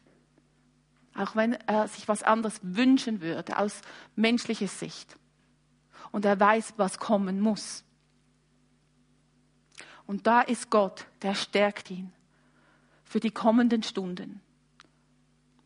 Auch 1.16 1.36
wenn 1.36 1.54
er 1.54 1.88
sich 1.88 2.08
was 2.08 2.24
anderes 2.24 2.60
wünschen 2.62 3.22
würde 3.22 3.58
aus 3.58 3.82
menschlicher 4.16 4.68
Sicht. 4.68 5.18
Und 6.12 6.26
er 6.26 6.40
weiß, 6.40 6.76
was 6.78 7.00
kommen 7.00 7.40
muss. 7.40 7.84
Und 10.06 10.26
da 10.26 10.42
ist 10.42 10.70
Gott, 10.70 11.06
der 11.22 11.36
stärkt 11.36 11.92
ihn 11.92 12.12
für 13.04 13.20
die 13.20 13.32
kommenden 13.32 13.84
Stunden. 13.84 14.42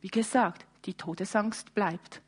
Wie 0.02 0.10
gesagt, 0.10 0.66
die 0.86 0.94
Todesangst 0.94 1.74
bleibt. 1.74 2.22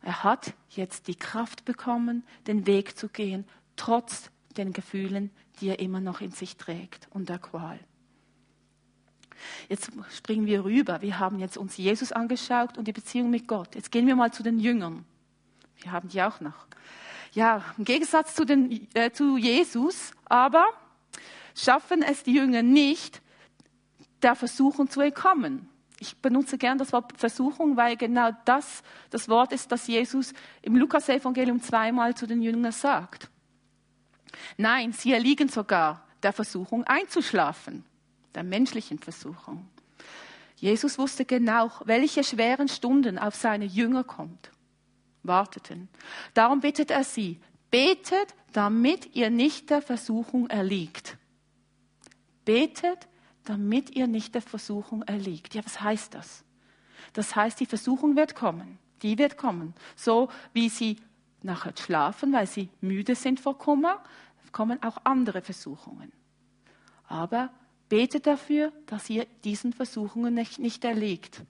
Er 0.00 0.24
hat 0.24 0.54
jetzt 0.70 1.06
die 1.06 1.14
Kraft 1.14 1.64
bekommen, 1.64 2.24
den 2.46 2.66
Weg 2.66 2.96
zu 2.96 3.08
gehen, 3.08 3.46
trotz 3.76 4.30
den 4.56 4.72
Gefühlen, 4.72 5.30
die 5.60 5.68
er 5.68 5.78
immer 5.78 6.00
noch 6.00 6.20
in 6.20 6.30
sich 6.30 6.56
trägt 6.56 7.08
und 7.10 7.28
der 7.28 7.38
Qual. 7.38 7.78
Jetzt 9.68 9.90
springen 10.14 10.46
wir 10.46 10.64
rüber. 10.64 11.02
Wir 11.02 11.18
haben 11.18 11.38
jetzt 11.38 11.56
uns 11.56 11.76
Jesus 11.76 12.12
angeschaut 12.12 12.78
und 12.78 12.86
die 12.86 12.92
Beziehung 12.92 13.30
mit 13.30 13.48
Gott. 13.48 13.74
Jetzt 13.74 13.90
gehen 13.90 14.06
wir 14.06 14.16
mal 14.16 14.32
zu 14.32 14.42
den 14.42 14.58
Jüngern. 14.58 15.04
Wir 15.76 15.92
haben 15.92 16.08
die 16.08 16.22
auch 16.22 16.40
noch. 16.40 16.66
Ja, 17.32 17.64
im 17.78 17.84
Gegensatz 17.84 18.34
zu, 18.34 18.44
den, 18.44 18.88
äh, 18.94 19.10
zu 19.10 19.36
Jesus, 19.36 20.12
aber 20.26 20.66
schaffen 21.54 22.02
es 22.02 22.22
die 22.22 22.34
Jünger 22.34 22.62
nicht, 22.62 23.22
der 24.22 24.34
Versuchung 24.34 24.90
zu 24.90 25.00
entkommen. 25.00 25.68
Ich 25.98 26.16
benutze 26.16 26.58
gern 26.58 26.78
das 26.78 26.92
Wort 26.92 27.12
Versuchung, 27.16 27.76
weil 27.76 27.96
genau 27.96 28.30
das 28.44 28.82
das 29.10 29.28
Wort 29.28 29.52
ist, 29.52 29.70
das 29.70 29.86
Jesus 29.86 30.34
im 30.60 30.76
Lukas-Evangelium 30.76 31.62
zweimal 31.62 32.14
zu 32.14 32.26
den 32.26 32.42
Jüngern 32.42 32.72
sagt. 32.72 33.30
Nein, 34.56 34.92
sie 34.92 35.12
erliegen 35.12 35.48
sogar 35.48 36.04
der 36.22 36.32
Versuchung 36.32 36.84
einzuschlafen, 36.84 37.84
der 38.34 38.42
menschlichen 38.42 38.98
Versuchung. 38.98 39.68
Jesus 40.56 40.98
wusste 40.98 41.24
genau, 41.24 41.70
welche 41.84 42.22
schweren 42.22 42.68
Stunden 42.68 43.18
auf 43.18 43.34
seine 43.34 43.64
Jünger 43.64 44.04
kommt, 44.04 44.50
warteten. 45.22 45.88
Darum 46.34 46.60
bittet 46.60 46.90
er 46.90 47.04
sie, 47.04 47.40
betet, 47.70 48.34
damit 48.52 49.16
ihr 49.16 49.30
nicht 49.30 49.70
der 49.70 49.82
Versuchung 49.82 50.48
erliegt. 50.48 51.16
Betet, 52.44 53.08
damit 53.44 53.90
ihr 53.90 54.06
nicht 54.06 54.34
der 54.34 54.42
Versuchung 54.42 55.02
erliegt. 55.02 55.54
Ja, 55.54 55.64
was 55.64 55.80
heißt 55.80 56.14
das? 56.14 56.44
Das 57.12 57.34
heißt, 57.34 57.58
die 57.58 57.66
Versuchung 57.66 58.16
wird 58.16 58.34
kommen. 58.34 58.78
Die 59.02 59.18
wird 59.18 59.36
kommen. 59.36 59.74
So 59.96 60.28
wie 60.52 60.68
sie 60.68 60.96
nachher 61.42 61.74
schlafen, 61.76 62.32
weil 62.32 62.46
sie 62.46 62.68
müde 62.80 63.14
sind 63.14 63.40
vor 63.40 63.58
Kummer, 63.58 64.02
kommen 64.52 64.82
auch 64.82 64.98
andere 65.04 65.42
Versuchungen. 65.42 66.12
Aber 67.08 67.50
betet 67.92 68.26
dafür, 68.26 68.72
dass 68.86 69.10
ihr 69.10 69.26
diesen 69.44 69.74
Versuchungen 69.74 70.32
nicht, 70.32 70.58
nicht 70.58 70.82
erliegt. 70.82 71.42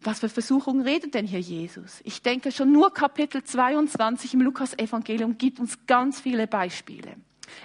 Was 0.00 0.18
für 0.18 0.28
Versuchungen 0.28 0.80
redet 0.80 1.14
denn 1.14 1.28
hier 1.28 1.38
Jesus? 1.38 2.00
Ich 2.02 2.22
denke, 2.22 2.50
schon 2.50 2.72
nur 2.72 2.92
Kapitel 2.92 3.44
22 3.44 4.34
im 4.34 4.40
Lukas-Evangelium 4.40 5.38
gibt 5.38 5.60
uns 5.60 5.86
ganz 5.86 6.20
viele 6.20 6.48
Beispiele. 6.48 7.14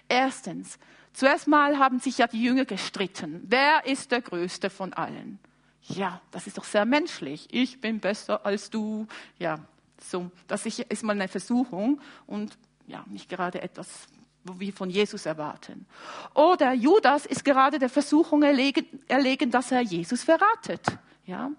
Erstens, 0.07 0.77
Zuerst 1.13 1.47
mal 1.47 1.77
haben 1.77 1.99
sich 1.99 2.17
ja 2.17 2.27
die 2.27 2.43
Jünger 2.43 2.65
gestritten. 2.65 3.43
Wer 3.47 3.85
ist 3.85 4.11
der 4.11 4.21
Größte 4.21 4.71
von 4.71 4.93
allen? 4.93 5.39
Ja, 5.83 6.21
das 6.31 6.47
ist 6.47 6.57
doch 6.57 6.63
sehr 6.63 6.85
menschlich. 6.85 7.47
Ich 7.51 7.79
bin 7.79 7.99
besser 7.99 8.45
als 8.45 8.71
du. 8.71 9.07
Ja, 9.37 9.59
so, 10.01 10.31
das 10.47 10.65
ist 10.65 11.03
mal 11.03 11.13
eine 11.13 11.27
Versuchung 11.27 12.01
und 12.25 12.57
ja, 12.87 13.05
nicht 13.07 13.29
gerade 13.29 13.61
etwas, 13.61 14.07
wir 14.43 14.73
von 14.73 14.89
Jesus 14.89 15.25
erwarten. 15.25 15.85
Oder 16.33 16.73
Judas 16.73 17.25
ist 17.25 17.45
gerade 17.45 17.79
der 17.79 17.89
Versuchung 17.89 18.43
erlegen, 18.43 18.85
erlegen 19.07 19.51
dass 19.51 19.71
er 19.71 19.81
Jesus 19.81 20.23
verratet. 20.23 20.85
Ja, 21.25 21.51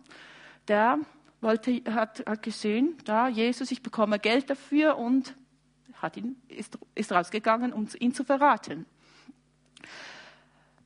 der 0.69 0.99
wollte, 1.41 1.83
hat, 1.91 2.25
hat 2.27 2.43
gesehen, 2.43 2.97
da 3.05 3.29
Jesus, 3.29 3.71
ich 3.71 3.83
bekomme 3.83 4.19
Geld 4.19 4.51
dafür 4.51 4.97
und 4.97 5.35
hat 5.95 6.17
ihn, 6.17 6.37
ist, 6.49 6.79
ist 6.95 7.13
rausgegangen, 7.13 7.73
um 7.73 7.89
ihn 7.99 8.13
zu 8.13 8.25
verraten. 8.25 8.87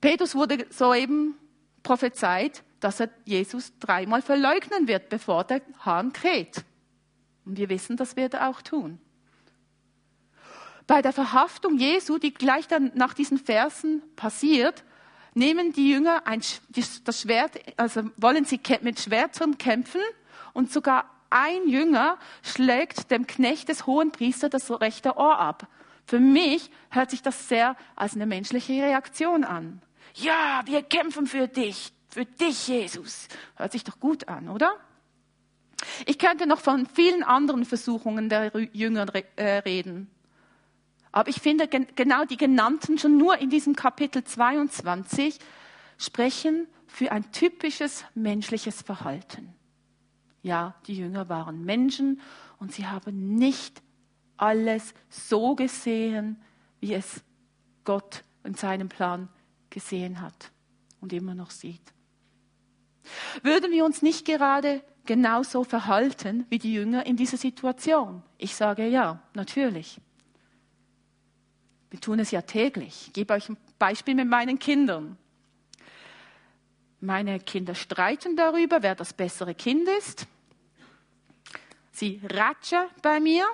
Petrus 0.01 0.35
wurde 0.35 0.67
soeben 0.71 1.37
prophezeit, 1.83 2.63
dass 2.81 3.01
er 3.01 3.09
Jesus 3.25 3.73
dreimal 3.81 4.23
verleugnen 4.23 4.87
wird, 4.87 5.09
bevor 5.09 5.45
der 5.45 5.63
Hahn 5.81 6.13
kräht. 6.13 6.65
Und 7.45 7.57
wir 7.57 7.69
wissen, 7.69 7.97
das 7.97 8.15
wird 8.15 8.35
er 8.35 8.49
auch 8.49 8.63
tun. 8.63 9.01
Bei 10.89 11.03
der 11.03 11.13
Verhaftung 11.13 11.77
Jesu, 11.77 12.17
die 12.17 12.33
gleich 12.33 12.67
dann 12.67 12.91
nach 12.95 13.13
diesen 13.13 13.37
Versen 13.37 14.03
passiert, 14.17 14.85
nehmen 15.35 15.73
die 15.73 15.91
Jünger 15.91 16.27
ein, 16.27 16.41
das 17.05 17.21
Schwert, 17.21 17.61
also 17.77 18.05
wollen 18.17 18.47
sie 18.47 18.59
mit 18.81 18.99
Schwertern 18.99 19.59
kämpfen 19.59 20.01
und 20.55 20.73
sogar 20.73 21.05
ein 21.29 21.69
Jünger 21.69 22.17
schlägt 22.43 23.11
dem 23.11 23.27
Knecht 23.27 23.69
des 23.69 23.87
Hohenpriesters 23.87 24.49
das 24.49 24.81
rechte 24.81 25.19
Ohr 25.19 25.39
ab. 25.39 25.69
Für 26.07 26.21
mich 26.21 26.71
hört 26.89 27.11
sich 27.11 27.21
das 27.21 27.51
sehr 27.51 27.77
als 27.95 28.15
eine 28.15 28.25
menschliche 28.25 28.73
Reaktion 28.73 29.45
an. 29.45 29.83
Ja, 30.15 30.63
wir 30.65 30.83
kämpfen 30.83 31.27
für 31.27 31.49
dich, 31.49 31.93
für 32.09 32.25
dich, 32.25 32.67
Jesus. 32.67 33.29
Hört 33.57 33.73
sich 33.73 33.85
doch 33.85 34.01
gut 34.01 34.27
an, 34.27 34.49
oder? 34.49 34.75
Ich 36.07 36.19
könnte 36.19 36.47
noch 36.47 36.61
von 36.61 36.87
vielen 36.87 37.23
anderen 37.23 37.67
Versuchungen 37.67 38.31
der 38.31 38.51
Jünger 38.73 39.07
äh, 39.37 39.59
reden. 39.59 40.11
Aber 41.13 41.31
ich 41.31 41.41
finde, 41.41 41.69
genau 41.69 42.25
die 42.25 42.37
genannten 42.37 42.99
schon 42.99 43.17
nur 43.17 43.39
in 43.39 43.51
diesem 43.51 43.75
Kapitel 43.75 44.25
22 44.25 45.39
sprechen 45.97 46.67
für 46.87 47.13
ein 47.13 47.31
typisches 47.33 48.05
menschliches 48.15 48.83
Verhalten. 48.83 49.55
Ja, 50.43 50.75
die 50.87 50.95
Jünger 50.95 51.29
waren 51.29 51.65
Menschen 51.65 52.21
und 52.59 52.73
sie 52.73 52.87
haben 52.87 53.35
nicht 53.35 53.83
alles 54.37 54.95
so 55.09 55.55
gesehen, 55.55 56.41
wie 56.81 56.95
es 56.95 57.23
Gott 57.85 58.23
in 58.45 58.55
seinem 58.55 58.89
Plan 58.89 59.29
gesehen 59.71 60.21
hat 60.21 60.53
und 61.01 61.13
immer 61.13 61.35
noch 61.35 61.51
sieht. 61.51 61.93
Würden 63.43 63.73
wir 63.73 63.85
uns 63.85 64.03
nicht 64.03 64.25
gerade 64.25 64.83
genauso 65.05 65.65
verhalten 65.65 66.47
wie 66.51 66.59
die 66.59 66.73
Jünger 66.73 67.07
in 67.07 67.17
dieser 67.17 67.37
Situation? 67.37 68.23
Ich 68.37 68.55
sage 68.55 68.87
ja, 68.87 69.23
natürlich. 69.35 70.01
Wir 71.91 72.01
tun 72.01 72.19
es 72.19 72.31
ja 72.31 72.43
täglich. 72.43 73.07
Ich 73.07 73.13
gebe 73.13 73.35
euch 73.35 73.49
ein 73.49 73.57
Beispiel 73.79 74.15
mit 74.15 74.29
meinen 74.29 74.59
Kindern. 74.59 75.17
Meine 77.01 77.39
Kinder 77.39 77.75
streiten 77.75 78.37
darüber, 78.37 78.83
wer 78.83 78.95
das 78.95 79.13
bessere 79.13 79.55
Kind 79.55 79.89
ist. 79.99 80.27
Sie 81.93 82.21
ratschen 82.25 82.85
bei 83.03 83.21
mir, 83.21 83.47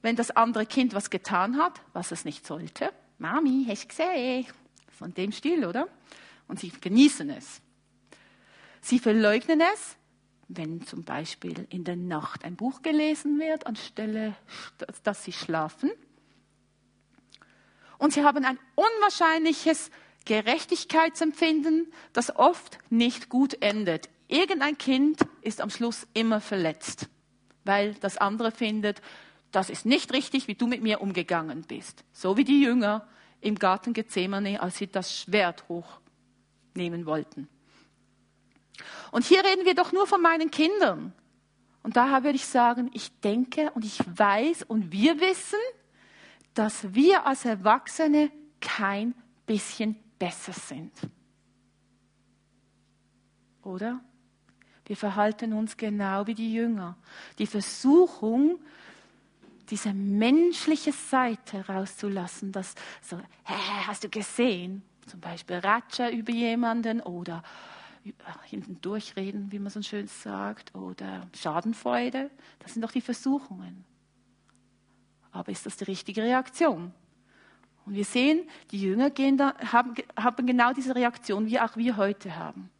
wenn 0.00 0.16
das 0.16 0.30
andere 0.30 0.66
Kind 0.66 0.94
was 0.94 1.10
getan 1.10 1.56
hat, 1.58 1.80
was 1.92 2.12
es 2.12 2.24
nicht 2.24 2.46
sollte. 2.46 2.92
Mami, 3.18 3.64
hast 3.68 3.84
du 3.84 3.88
gesehen? 3.88 4.46
Von 4.90 5.14
dem 5.14 5.32
Stil, 5.32 5.64
oder? 5.64 5.88
Und 6.48 6.60
sie 6.60 6.70
genießen 6.70 7.30
es. 7.30 7.60
Sie 8.80 8.98
verleugnen 8.98 9.60
es, 9.60 9.96
wenn 10.48 10.82
zum 10.82 11.04
Beispiel 11.04 11.66
in 11.70 11.84
der 11.84 11.96
Nacht 11.96 12.44
ein 12.44 12.56
Buch 12.56 12.82
gelesen 12.82 13.38
wird, 13.38 13.66
anstelle, 13.66 14.34
dass 15.02 15.24
sie 15.24 15.32
schlafen. 15.32 15.90
Und 18.02 18.12
sie 18.12 18.24
haben 18.24 18.44
ein 18.44 18.58
unwahrscheinliches 18.74 19.92
Gerechtigkeitsempfinden, 20.24 21.92
das 22.12 22.34
oft 22.34 22.78
nicht 22.90 23.28
gut 23.28 23.62
endet. 23.62 24.08
Irgendein 24.26 24.76
Kind 24.76 25.20
ist 25.40 25.60
am 25.60 25.70
Schluss 25.70 26.08
immer 26.12 26.40
verletzt, 26.40 27.08
weil 27.62 27.94
das 27.94 28.18
andere 28.18 28.50
findet, 28.50 29.00
das 29.52 29.70
ist 29.70 29.86
nicht 29.86 30.12
richtig, 30.12 30.48
wie 30.48 30.56
du 30.56 30.66
mit 30.66 30.82
mir 30.82 31.00
umgegangen 31.00 31.62
bist. 31.62 32.02
So 32.12 32.36
wie 32.36 32.42
die 32.42 32.60
Jünger 32.60 33.06
im 33.40 33.56
Garten 33.56 33.92
Gethsemane, 33.92 34.60
als 34.60 34.78
sie 34.78 34.88
das 34.88 35.16
Schwert 35.16 35.62
hochnehmen 35.68 37.06
wollten. 37.06 37.46
Und 39.12 39.26
hier 39.26 39.44
reden 39.44 39.64
wir 39.64 39.76
doch 39.76 39.92
nur 39.92 40.08
von 40.08 40.20
meinen 40.20 40.50
Kindern. 40.50 41.12
Und 41.84 41.96
daher 41.96 42.24
würde 42.24 42.34
ich 42.34 42.46
sagen, 42.46 42.90
ich 42.94 43.20
denke 43.20 43.70
und 43.76 43.84
ich 43.84 44.00
weiß 44.00 44.64
und 44.64 44.90
wir 44.90 45.20
wissen, 45.20 45.60
dass 46.54 46.94
wir 46.94 47.26
als 47.26 47.44
Erwachsene 47.44 48.30
kein 48.60 49.14
bisschen 49.46 49.96
besser 50.18 50.52
sind. 50.52 50.92
Oder? 53.62 54.00
Wir 54.86 54.96
verhalten 54.96 55.52
uns 55.52 55.76
genau 55.76 56.26
wie 56.26 56.34
die 56.34 56.52
Jünger. 56.52 56.96
Die 57.38 57.46
Versuchung, 57.46 58.58
diese 59.70 59.94
menschliche 59.94 60.92
Seite 60.92 61.66
rauszulassen, 61.66 62.52
das 62.52 62.74
so, 63.00 63.16
hä, 63.44 63.54
hast 63.86 64.04
du 64.04 64.08
gesehen? 64.08 64.82
Zum 65.06 65.20
Beispiel 65.20 65.56
Ratscher 65.56 66.10
über 66.10 66.32
jemanden 66.32 67.00
oder 67.00 67.42
hinten 68.44 68.80
durchreden, 68.80 69.50
wie 69.52 69.58
man 69.58 69.70
so 69.70 69.80
schön 69.82 70.08
sagt, 70.08 70.74
oder 70.74 71.26
Schadenfreude. 71.34 72.30
Das 72.58 72.72
sind 72.72 72.82
doch 72.82 72.92
die 72.92 73.00
Versuchungen. 73.00 73.84
Aber 75.32 75.50
ist 75.50 75.66
das 75.66 75.76
die 75.76 75.84
richtige 75.84 76.22
Reaktion? 76.22 76.92
Und 77.84 77.94
wir 77.94 78.04
sehen, 78.04 78.48
die 78.70 78.80
Jünger 78.80 79.10
da, 79.10 79.54
haben, 79.72 79.94
haben 80.16 80.46
genau 80.46 80.72
diese 80.72 80.94
Reaktion, 80.94 81.46
wie 81.46 81.58
auch 81.58 81.76
wir 81.76 81.96
heute 81.96 82.36
haben. 82.36 82.70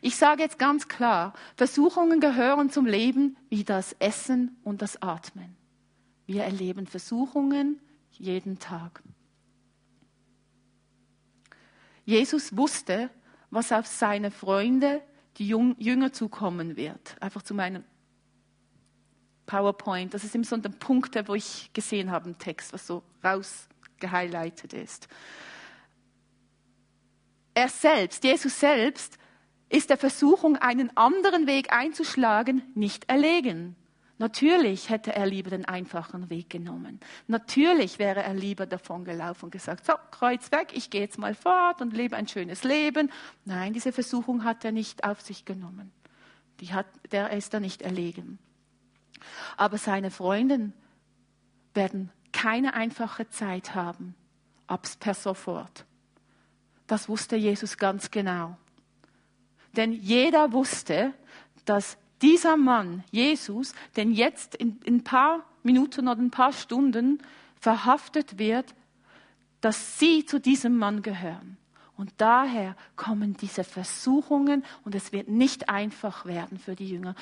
Ich 0.00 0.16
sage 0.16 0.42
jetzt 0.42 0.58
ganz 0.58 0.88
klar, 0.88 1.34
Versuchungen 1.54 2.20
gehören 2.20 2.70
zum 2.70 2.86
Leben 2.86 3.36
wie 3.48 3.62
das 3.62 3.94
Essen 3.98 4.56
und 4.64 4.82
das 4.82 5.00
Atmen. 5.02 5.54
Wir 6.26 6.44
erleben 6.44 6.86
Versuchungen 6.86 7.78
jeden 8.10 8.58
Tag. 8.58 9.02
Jesus 12.04 12.56
wusste, 12.56 13.10
was 13.50 13.72
auf 13.72 13.86
seine 13.86 14.30
Freunde, 14.30 15.02
die 15.36 15.48
Jünger 15.48 16.12
zukommen 16.12 16.76
wird. 16.76 17.16
Einfach 17.20 17.42
zu 17.42 17.54
meinem 17.54 17.84
PowerPoint. 19.46 20.12
Das 20.12 20.24
ist 20.24 20.34
immer 20.34 20.44
so 20.44 20.56
ein 20.56 20.62
Punkt, 20.78 21.16
wo 21.28 21.34
ich 21.34 21.70
gesehen 21.72 22.10
habe 22.10 22.28
im 22.28 22.38
Text, 22.38 22.72
was 22.72 22.86
so 22.86 23.02
rausgehighlightet 23.24 24.72
ist. 24.72 25.08
Er 27.54 27.68
selbst, 27.68 28.22
Jesus 28.24 28.60
selbst, 28.60 29.18
ist 29.68 29.90
der 29.90 29.96
Versuchung, 29.96 30.56
einen 30.56 30.96
anderen 30.96 31.46
Weg 31.46 31.72
einzuschlagen, 31.72 32.62
nicht 32.74 33.08
erlegen. 33.08 33.76
Natürlich 34.18 34.88
hätte 34.88 35.14
er 35.14 35.26
lieber 35.26 35.50
den 35.50 35.66
einfachen 35.66 36.30
Weg 36.30 36.48
genommen. 36.48 37.00
Natürlich 37.26 37.98
wäre 37.98 38.22
er 38.22 38.32
lieber 38.32 38.64
davon 38.64 39.04
gelaufen 39.04 39.46
und 39.46 39.50
gesagt, 39.50 39.84
so, 39.84 39.92
Kreuz 40.10 40.50
weg, 40.52 40.68
ich 40.72 40.88
gehe 40.88 41.02
jetzt 41.02 41.18
mal 41.18 41.34
fort 41.34 41.82
und 41.82 41.92
lebe 41.92 42.16
ein 42.16 42.26
schönes 42.26 42.64
Leben. 42.64 43.10
Nein, 43.44 43.74
diese 43.74 43.92
Versuchung 43.92 44.44
hat 44.44 44.64
er 44.64 44.72
nicht 44.72 45.04
auf 45.04 45.20
sich 45.20 45.44
genommen. 45.44 45.92
Die 46.60 46.72
hat, 46.72 46.86
der 47.12 47.30
ist 47.30 47.52
da 47.52 47.60
nicht 47.60 47.82
erlegen. 47.82 48.38
Aber 49.56 49.78
seine 49.78 50.10
Freunde 50.10 50.72
werden 51.74 52.10
keine 52.32 52.74
einfache 52.74 53.28
Zeit 53.28 53.74
haben, 53.74 54.14
ab 54.66 54.86
per 55.00 55.14
sofort. 55.14 55.84
Das 56.86 57.08
wusste 57.08 57.36
Jesus 57.36 57.78
ganz 57.78 58.10
genau. 58.10 58.56
Denn 59.72 59.92
jeder 59.92 60.52
wusste, 60.52 61.12
dass 61.64 61.98
dieser 62.22 62.56
Mann, 62.56 63.04
Jesus, 63.10 63.74
denn 63.96 64.12
jetzt 64.12 64.54
in, 64.54 64.80
in 64.84 64.96
ein 64.96 65.04
paar 65.04 65.44
Minuten 65.62 66.08
oder 66.08 66.20
ein 66.20 66.30
paar 66.30 66.52
Stunden 66.52 67.18
verhaftet 67.60 68.38
wird, 68.38 68.74
dass 69.60 69.98
sie 69.98 70.24
zu 70.24 70.40
diesem 70.40 70.78
Mann 70.78 71.02
gehören. 71.02 71.58
Und 71.96 72.12
daher 72.18 72.76
kommen 72.94 73.36
diese 73.36 73.64
Versuchungen 73.64 74.64
und 74.84 74.94
es 74.94 75.12
wird 75.12 75.28
nicht 75.28 75.68
einfach 75.68 76.26
werden 76.26 76.58
für 76.58 76.76
die 76.76 76.88
Jünger, 76.88 77.14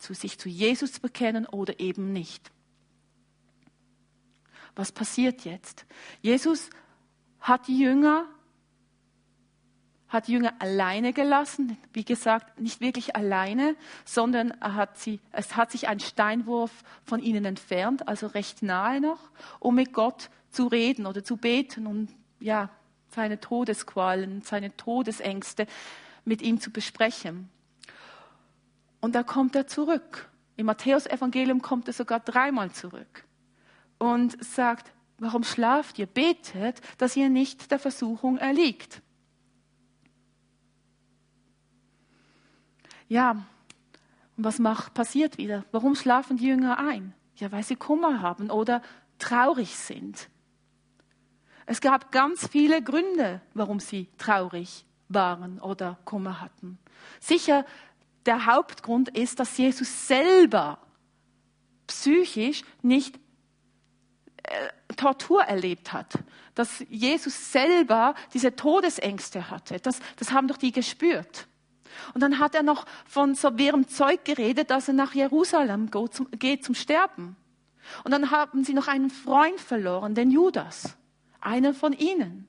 zu 0.00 0.14
sich 0.14 0.38
zu 0.38 0.48
Jesus 0.48 0.94
zu 0.94 1.00
bekennen 1.00 1.46
oder 1.46 1.78
eben 1.78 2.12
nicht. 2.12 2.50
Was 4.74 4.92
passiert 4.92 5.44
jetzt? 5.44 5.86
Jesus 6.22 6.70
hat 7.40 7.68
die 7.68 7.78
Jünger 7.78 8.26
hat 10.10 10.26
die 10.26 10.32
Jünger 10.32 10.54
alleine 10.58 11.12
gelassen, 11.12 11.78
wie 11.92 12.04
gesagt, 12.04 12.60
nicht 12.60 12.80
wirklich 12.80 13.14
alleine, 13.14 13.76
sondern 14.04 14.50
er 14.60 14.74
hat 14.74 14.98
sie, 14.98 15.20
es 15.30 15.54
hat 15.54 15.70
sich 15.70 15.86
ein 15.86 16.00
Steinwurf 16.00 16.72
von 17.04 17.22
ihnen 17.22 17.44
entfernt, 17.44 18.08
also 18.08 18.26
recht 18.26 18.60
nahe 18.62 19.00
noch, 19.00 19.30
um 19.60 19.76
mit 19.76 19.92
Gott 19.92 20.28
zu 20.50 20.66
reden 20.66 21.06
oder 21.06 21.22
zu 21.22 21.36
beten 21.36 21.86
und 21.86 22.10
ja, 22.40 22.70
seine 23.14 23.38
Todesqualen, 23.38 24.42
seine 24.42 24.76
Todesängste 24.76 25.66
mit 26.24 26.42
ihm 26.42 26.60
zu 26.60 26.72
besprechen. 26.72 27.48
Und 29.00 29.14
da 29.14 29.22
kommt 29.22 29.54
er 29.54 29.66
zurück. 29.66 30.30
Im 30.56 30.66
Matthäusevangelium 30.66 31.62
kommt 31.62 31.88
er 31.88 31.94
sogar 31.94 32.20
dreimal 32.20 32.70
zurück 32.70 33.24
und 33.98 34.42
sagt, 34.44 34.92
warum 35.18 35.44
schlaft 35.44 35.98
ihr? 35.98 36.06
Betet, 36.06 36.80
dass 36.98 37.16
ihr 37.16 37.30
nicht 37.30 37.70
der 37.70 37.78
Versuchung 37.78 38.36
erliegt. 38.38 39.00
Ja, 43.08 43.44
und 44.36 44.44
was 44.44 44.58
macht, 44.58 44.94
passiert 44.94 45.38
wieder? 45.38 45.64
Warum 45.72 45.94
schlafen 45.94 46.36
die 46.36 46.46
Jünger 46.46 46.78
ein? 46.78 47.14
Ja, 47.36 47.50
weil 47.52 47.62
sie 47.62 47.76
Kummer 47.76 48.22
haben 48.22 48.50
oder 48.50 48.82
traurig 49.18 49.76
sind. 49.76 50.28
Es 51.66 51.80
gab 51.80 52.12
ganz 52.12 52.48
viele 52.48 52.82
Gründe, 52.82 53.40
warum 53.54 53.80
sie 53.80 54.08
traurig 54.18 54.84
waren 55.08 55.58
oder 55.60 55.98
Kummer 56.04 56.40
hatten. 56.40 56.78
Sicher, 57.20 57.64
der 58.26 58.46
Hauptgrund 58.46 59.08
ist, 59.10 59.40
dass 59.40 59.56
Jesus 59.56 60.08
selber 60.08 60.78
psychisch 61.86 62.62
nicht 62.82 63.18
äh, 64.42 64.68
Tortur 64.96 65.42
erlebt 65.42 65.92
hat, 65.92 66.18
dass 66.54 66.84
Jesus 66.88 67.52
selber 67.52 68.14
diese 68.34 68.54
Todesängste 68.54 69.50
hatte. 69.50 69.78
Das, 69.80 70.00
das 70.16 70.32
haben 70.32 70.48
doch 70.48 70.56
die 70.56 70.72
gespürt. 70.72 71.46
Und 72.14 72.20
dann 72.22 72.38
hat 72.38 72.54
er 72.54 72.62
noch 72.62 72.86
von 73.04 73.34
so 73.34 73.50
ihrem 73.50 73.88
Zeug 73.88 74.24
geredet, 74.24 74.70
dass 74.70 74.88
er 74.88 74.94
nach 74.94 75.14
Jerusalem 75.14 75.90
geht 75.90 76.14
zum, 76.14 76.30
geht 76.32 76.64
zum 76.64 76.74
Sterben. 76.74 77.36
Und 78.04 78.12
dann 78.12 78.30
haben 78.30 78.64
sie 78.64 78.74
noch 78.74 78.88
einen 78.88 79.10
Freund 79.10 79.60
verloren, 79.60 80.14
den 80.14 80.30
Judas, 80.30 80.96
einer 81.40 81.74
von 81.74 81.92
ihnen. 81.92 82.46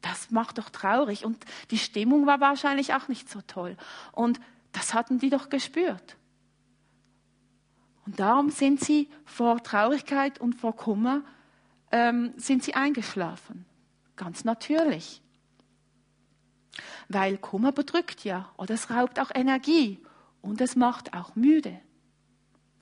Das 0.00 0.30
macht 0.30 0.58
doch 0.58 0.70
traurig. 0.70 1.24
Und 1.24 1.44
die 1.70 1.78
Stimmung 1.78 2.26
war 2.26 2.40
wahrscheinlich 2.40 2.94
auch 2.94 3.08
nicht 3.08 3.28
so 3.30 3.40
toll. 3.46 3.76
Und 4.12 4.40
das 4.72 4.94
hatten 4.94 5.18
die 5.18 5.30
doch 5.30 5.48
gespürt. 5.48 6.16
Und 8.04 8.18
darum 8.18 8.50
sind 8.50 8.80
sie 8.80 9.08
vor 9.24 9.62
Traurigkeit 9.62 10.40
und 10.40 10.54
vor 10.54 10.74
Kummer 10.74 11.22
ähm, 11.92 12.32
sind 12.36 12.64
sie 12.64 12.74
eingeschlafen. 12.74 13.64
Ganz 14.16 14.44
natürlich. 14.44 15.22
Weil 17.08 17.38
Kummer 17.38 17.72
bedrückt 17.72 18.24
ja 18.24 18.50
oder 18.56 18.74
es 18.74 18.90
raubt 18.90 19.20
auch 19.20 19.30
Energie 19.34 20.00
und 20.40 20.60
es 20.60 20.74
macht 20.74 21.14
auch 21.14 21.36
müde. 21.36 21.78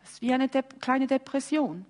Das 0.01 0.13
ist 0.13 0.23
wie 0.23 0.33
eine 0.33 0.49
De 0.49 0.63
kleine 0.81 1.07
Depression. 1.07 1.85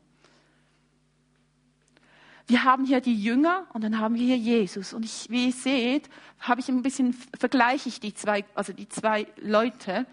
Wir 2.50 2.64
haben 2.64 2.84
hier 2.84 3.00
die 3.00 3.14
Jünger 3.14 3.68
und 3.74 3.84
dann 3.84 4.00
haben 4.00 4.16
wir 4.16 4.24
hier 4.24 4.36
Jesus. 4.36 4.92
Und 4.92 5.04
ich, 5.04 5.30
wie 5.30 5.46
ihr 5.46 5.52
seht, 5.52 6.10
habe 6.40 6.60
ich 6.60 6.68
ein 6.68 6.82
bisschen, 6.82 7.12
vergleiche 7.38 7.88
ich 7.88 8.00
die 8.00 8.12
zwei, 8.12 8.44
also 8.56 8.72
die 8.72 8.88
zwei 8.88 9.28
Leute, 9.40 10.04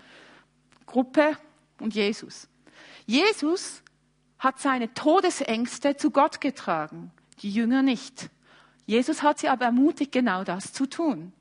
Gruppe 0.85 1.35
und 1.79 1.95
Jesus. 1.95 2.47
Jesus 3.07 3.81
hat 4.37 4.59
seine 4.59 4.93
Todesängste 4.93 5.97
zu 5.97 6.11
Gott 6.11 6.39
getragen, 6.39 7.09
die 7.41 7.49
Jünger 7.49 7.81
nicht. 7.81 8.29
Jesus 8.85 9.23
hat 9.23 9.39
sie 9.39 9.49
aber 9.49 9.65
ermutigt, 9.65 10.11
genau 10.11 10.43
das 10.43 10.73
zu 10.73 10.85
tun. 10.85 11.33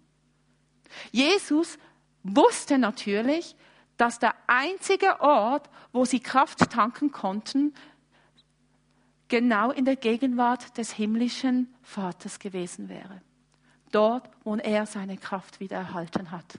Jesus 1.13 1.77
wusste 2.23 2.79
natürlich, 2.79 3.55
dass 3.99 4.19
der 4.19 4.35
einzige 4.47 5.21
Ort, 5.21 5.69
wo 5.93 6.07
sie 6.07 6.21
Kraft 6.21 6.71
tanken 6.71 7.13
konnten, 7.13 7.75
genau 9.29 9.71
in 9.71 9.85
der 9.85 9.97
Gegenwart 9.97 10.77
des 10.79 10.93
himmlischen 10.93 11.75
Vaters 11.83 12.39
gewesen 12.39 12.89
wäre. 12.89 13.23
Dort, 13.93 14.29
wo 14.45 14.57
er 14.57 14.87
seine 14.87 15.17
Kraft 15.17 15.61
wieder 15.61 15.77
erhalten 15.77 16.31
hat. 16.31 16.59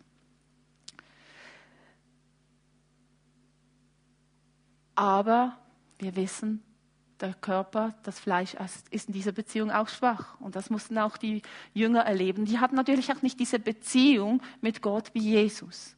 Aber 4.95 5.57
wir 5.99 6.15
wissen, 6.15 6.63
der 7.19 7.33
Körper, 7.33 7.95
das 8.03 8.19
Fleisch 8.19 8.55
ist 8.89 9.07
in 9.07 9.13
dieser 9.13 9.31
Beziehung 9.31 9.71
auch 9.71 9.87
schwach. 9.87 10.39
Und 10.39 10.55
das 10.55 10.69
mussten 10.69 10.97
auch 10.97 11.17
die 11.17 11.41
Jünger 11.73 12.01
erleben. 12.01 12.45
Die 12.45 12.59
hatten 12.59 12.75
natürlich 12.75 13.11
auch 13.11 13.21
nicht 13.21 13.39
diese 13.39 13.59
Beziehung 13.59 14.41
mit 14.61 14.81
Gott 14.81 15.13
wie 15.13 15.19
Jesus. 15.19 15.95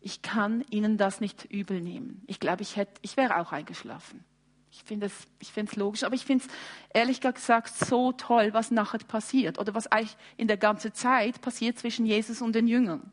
Ich 0.00 0.22
kann 0.22 0.64
ihnen 0.70 0.96
das 0.96 1.20
nicht 1.20 1.44
übel 1.44 1.80
nehmen. 1.80 2.22
Ich 2.26 2.40
glaube, 2.40 2.62
ich, 2.62 2.76
hätte, 2.76 3.00
ich 3.02 3.16
wäre 3.16 3.38
auch 3.38 3.52
eingeschlafen. 3.52 4.24
Ich 4.72 4.84
finde 4.84 5.06
es 5.06 5.26
ich 5.38 5.76
logisch, 5.76 6.04
aber 6.04 6.14
ich 6.14 6.24
finde 6.24 6.44
es 6.44 6.50
ehrlich 6.94 7.20
gesagt 7.20 7.74
so 7.74 8.12
toll, 8.12 8.52
was 8.52 8.70
nachher 8.70 8.98
passiert 8.98 9.58
oder 9.58 9.74
was 9.74 9.88
eigentlich 9.88 10.16
in 10.36 10.46
der 10.46 10.56
ganzen 10.56 10.94
Zeit 10.94 11.40
passiert 11.40 11.78
zwischen 11.78 12.06
Jesus 12.06 12.40
und 12.40 12.54
den 12.54 12.68
Jüngern. 12.68 13.12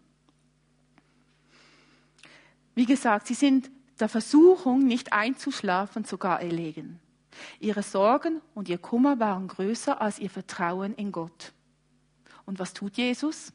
Wie 2.76 2.86
gesagt, 2.86 3.28
sie 3.28 3.34
sind 3.34 3.72
der 4.00 4.10
Versuchung, 4.10 4.86
nicht 4.86 5.14
einzuschlafen, 5.14 6.04
sogar 6.04 6.42
erlegen. 6.42 7.00
Ihre 7.60 7.82
Sorgen 7.82 8.42
und 8.54 8.70
ihr 8.70 8.78
Kummer 8.78 9.20
waren 9.20 9.48
größer 9.48 10.00
als 10.00 10.20
ihr 10.20 10.30
Vertrauen 10.30 10.94
in 10.96 11.12
Gott. 11.12 11.54
Und 12.46 12.60
was 12.60 12.74
tut 12.74 12.98
Jesus? 12.98 13.52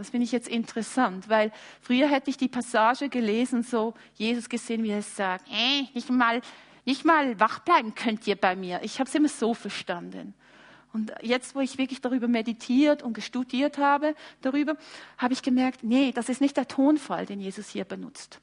Das 0.00 0.08
finde 0.08 0.24
ich 0.24 0.32
jetzt 0.32 0.48
interessant, 0.48 1.28
weil 1.28 1.52
früher 1.82 2.08
hätte 2.08 2.30
ich 2.30 2.38
die 2.38 2.48
Passage 2.48 3.10
gelesen, 3.10 3.62
so 3.62 3.92
Jesus 4.14 4.48
gesehen, 4.48 4.82
wie 4.82 4.92
er 4.92 5.02
sagt, 5.02 5.46
äh, 5.50 5.82
nicht 5.92 6.08
mal, 6.08 6.40
nicht 6.86 7.04
mal 7.04 7.38
wach 7.38 7.58
bleiben 7.58 7.94
könnt 7.94 8.26
ihr 8.26 8.36
bei 8.36 8.56
mir. 8.56 8.80
Ich 8.82 8.98
habe 8.98 9.10
es 9.10 9.14
immer 9.14 9.28
so 9.28 9.52
verstanden. 9.52 10.32
Und 10.94 11.12
jetzt, 11.20 11.54
wo 11.54 11.60
ich 11.60 11.76
wirklich 11.76 12.00
darüber 12.00 12.28
meditiert 12.28 13.02
und 13.02 13.12
gestudiert 13.12 13.76
habe, 13.76 14.14
darüber, 14.40 14.78
habe 15.18 15.34
ich 15.34 15.42
gemerkt, 15.42 15.84
nee, 15.84 16.12
das 16.12 16.30
ist 16.30 16.40
nicht 16.40 16.56
der 16.56 16.66
Tonfall, 16.66 17.26
den 17.26 17.38
Jesus 17.38 17.68
hier 17.68 17.84
benutzt. 17.84 18.40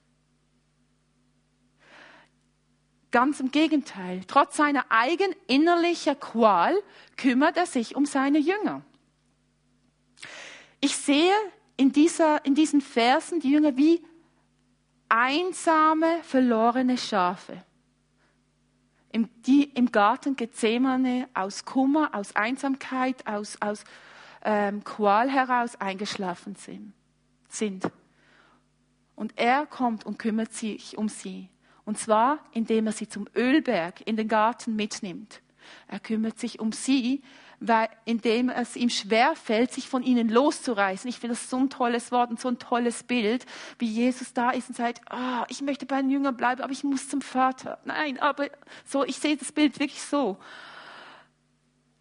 Ganz 3.09 3.39
im 3.39 3.49
Gegenteil. 3.49 4.21
Trotz 4.27 4.57
seiner 4.57 4.85
eigen 4.89 5.33
innerlicher 5.47 6.13
Qual 6.13 6.75
kümmert 7.15 7.57
er 7.57 7.65
sich 7.65 7.95
um 7.95 8.05
seine 8.05 8.37
Jünger. 8.37 8.83
Ich 10.79 10.95
sehe 10.95 11.33
in, 11.75 11.91
dieser, 11.91 12.43
in 12.45 12.55
diesen 12.55 12.81
Versen 12.81 13.39
die 13.39 13.51
Jünger 13.51 13.75
wie 13.77 14.03
einsame, 15.09 16.19
verlorene 16.23 16.97
Schafe, 16.97 17.63
die 19.45 19.63
im 19.63 19.91
Garten 19.91 20.35
Gethsemane 20.35 21.27
aus 21.33 21.65
Kummer, 21.65 22.13
aus 22.13 22.35
Einsamkeit, 22.35 23.25
aus, 23.25 23.57
aus 23.61 23.83
ähm, 24.43 24.83
Qual 24.83 25.29
heraus 25.29 25.75
eingeschlafen 25.77 26.55
sind, 26.55 26.93
sind. 27.49 27.89
Und 29.15 29.33
er 29.37 29.65
kommt 29.65 30.05
und 30.05 30.19
kümmert 30.19 30.53
sich 30.53 30.97
um 30.97 31.09
sie. 31.09 31.49
Und 31.85 31.97
zwar, 31.97 32.39
indem 32.51 32.85
er 32.85 32.91
sie 32.91 33.07
zum 33.07 33.27
Ölberg 33.35 34.01
in 34.05 34.17
den 34.17 34.27
Garten 34.27 34.75
mitnimmt. 34.75 35.41
Er 35.87 35.99
kümmert 35.99 36.37
sich 36.37 36.59
um 36.59 36.71
sie, 36.71 37.23
weil, 37.59 37.89
indem 38.05 38.49
es 38.49 38.75
ihm 38.75 38.89
schwerfällt, 38.89 39.71
sich 39.71 39.89
von 39.89 40.03
ihnen 40.03 40.29
loszureißen. 40.29 41.09
Ich 41.09 41.19
finde 41.19 41.35
das 41.35 41.49
so 41.49 41.57
ein 41.57 41.69
tolles 41.69 42.11
Wort 42.11 42.29
und 42.29 42.39
so 42.39 42.49
ein 42.49 42.59
tolles 42.59 43.03
Bild, 43.03 43.45
wie 43.79 43.87
Jesus 43.87 44.33
da 44.33 44.51
ist 44.51 44.69
und 44.69 44.75
sagt, 44.75 45.01
oh, 45.11 45.43
ich 45.47 45.61
möchte 45.61 45.85
bei 45.85 46.01
den 46.01 46.11
Jüngern 46.11 46.37
bleiben, 46.37 46.61
aber 46.61 46.71
ich 46.71 46.83
muss 46.83 47.09
zum 47.09 47.21
Vater. 47.21 47.79
Nein, 47.85 48.19
aber 48.19 48.49
so, 48.85 49.03
ich 49.03 49.17
sehe 49.17 49.37
das 49.37 49.51
Bild 49.51 49.79
wirklich 49.79 50.01
so. 50.01 50.37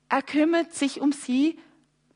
Er 0.08 0.22
kümmert 0.22 0.74
sich 0.74 1.00
um 1.00 1.12
sie, 1.12 1.58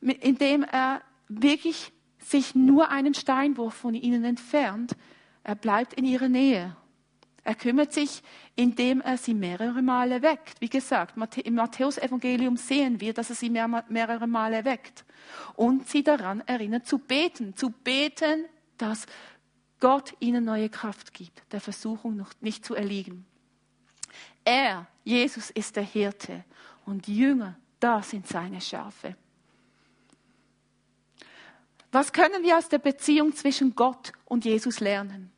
indem 0.01 0.63
er 0.63 1.01
wirklich 1.27 1.91
sich 2.19 2.53
nur 2.55 2.89
einen 2.89 3.13
Steinwurf 3.13 3.73
von 3.73 3.95
ihnen 3.95 4.23
entfernt. 4.23 4.95
Er 5.43 5.55
bleibt 5.55 5.93
in 5.95 6.05
ihrer 6.05 6.29
Nähe. 6.29 6.75
Er 7.43 7.55
kümmert 7.55 7.91
sich, 7.91 8.21
indem 8.55 9.01
er 9.01 9.17
sie 9.17 9.33
mehrere 9.33 9.81
Male 9.81 10.21
weckt. 10.21 10.61
Wie 10.61 10.69
gesagt, 10.69 11.15
im 11.37 11.55
Matthäusevangelium 11.55 12.55
sehen 12.55 13.01
wir, 13.01 13.13
dass 13.13 13.29
er 13.31 13.35
sie 13.35 13.49
mehrere 13.49 14.27
Male 14.27 14.63
weckt 14.63 15.05
und 15.55 15.87
sie 15.89 16.03
daran 16.03 16.41
erinnert 16.41 16.85
zu 16.85 16.99
beten, 16.99 17.55
zu 17.55 17.71
beten, 17.71 18.45
dass 18.77 19.07
Gott 19.79 20.13
ihnen 20.19 20.45
neue 20.45 20.69
Kraft 20.69 21.13
gibt, 21.13 21.41
der 21.51 21.61
Versuchung 21.61 22.15
noch 22.15 22.31
nicht 22.41 22.63
zu 22.63 22.75
erliegen. 22.75 23.25
Er, 24.45 24.87
Jesus, 25.03 25.49
ist 25.49 25.75
der 25.75 25.83
Hirte 25.83 26.43
und 26.85 27.07
Jünger, 27.07 27.57
da 27.79 28.03
sind 28.03 28.27
seine 28.27 28.61
Schafe. 28.61 29.15
Was 31.91 32.13
können 32.13 32.43
wir 32.43 32.57
aus 32.57 32.69
der 32.69 32.77
Beziehung 32.77 33.35
zwischen 33.35 33.75
Gott 33.75 34.13
und 34.25 34.45
Jesus 34.45 34.79
lernen? 34.79 35.31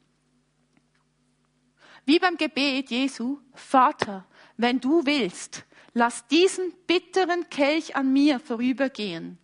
Wie 2.05 2.19
beim 2.19 2.37
Gebet 2.37 2.89
Jesu, 2.89 3.39
Vater, 3.53 4.25
wenn 4.57 4.79
du 4.79 5.05
willst, 5.05 5.65
lass 5.93 6.27
diesen 6.27 6.73
bitteren 6.85 7.49
Kelch 7.49 7.95
an 7.95 8.11
mir 8.11 8.39
vorübergehen, 8.39 9.37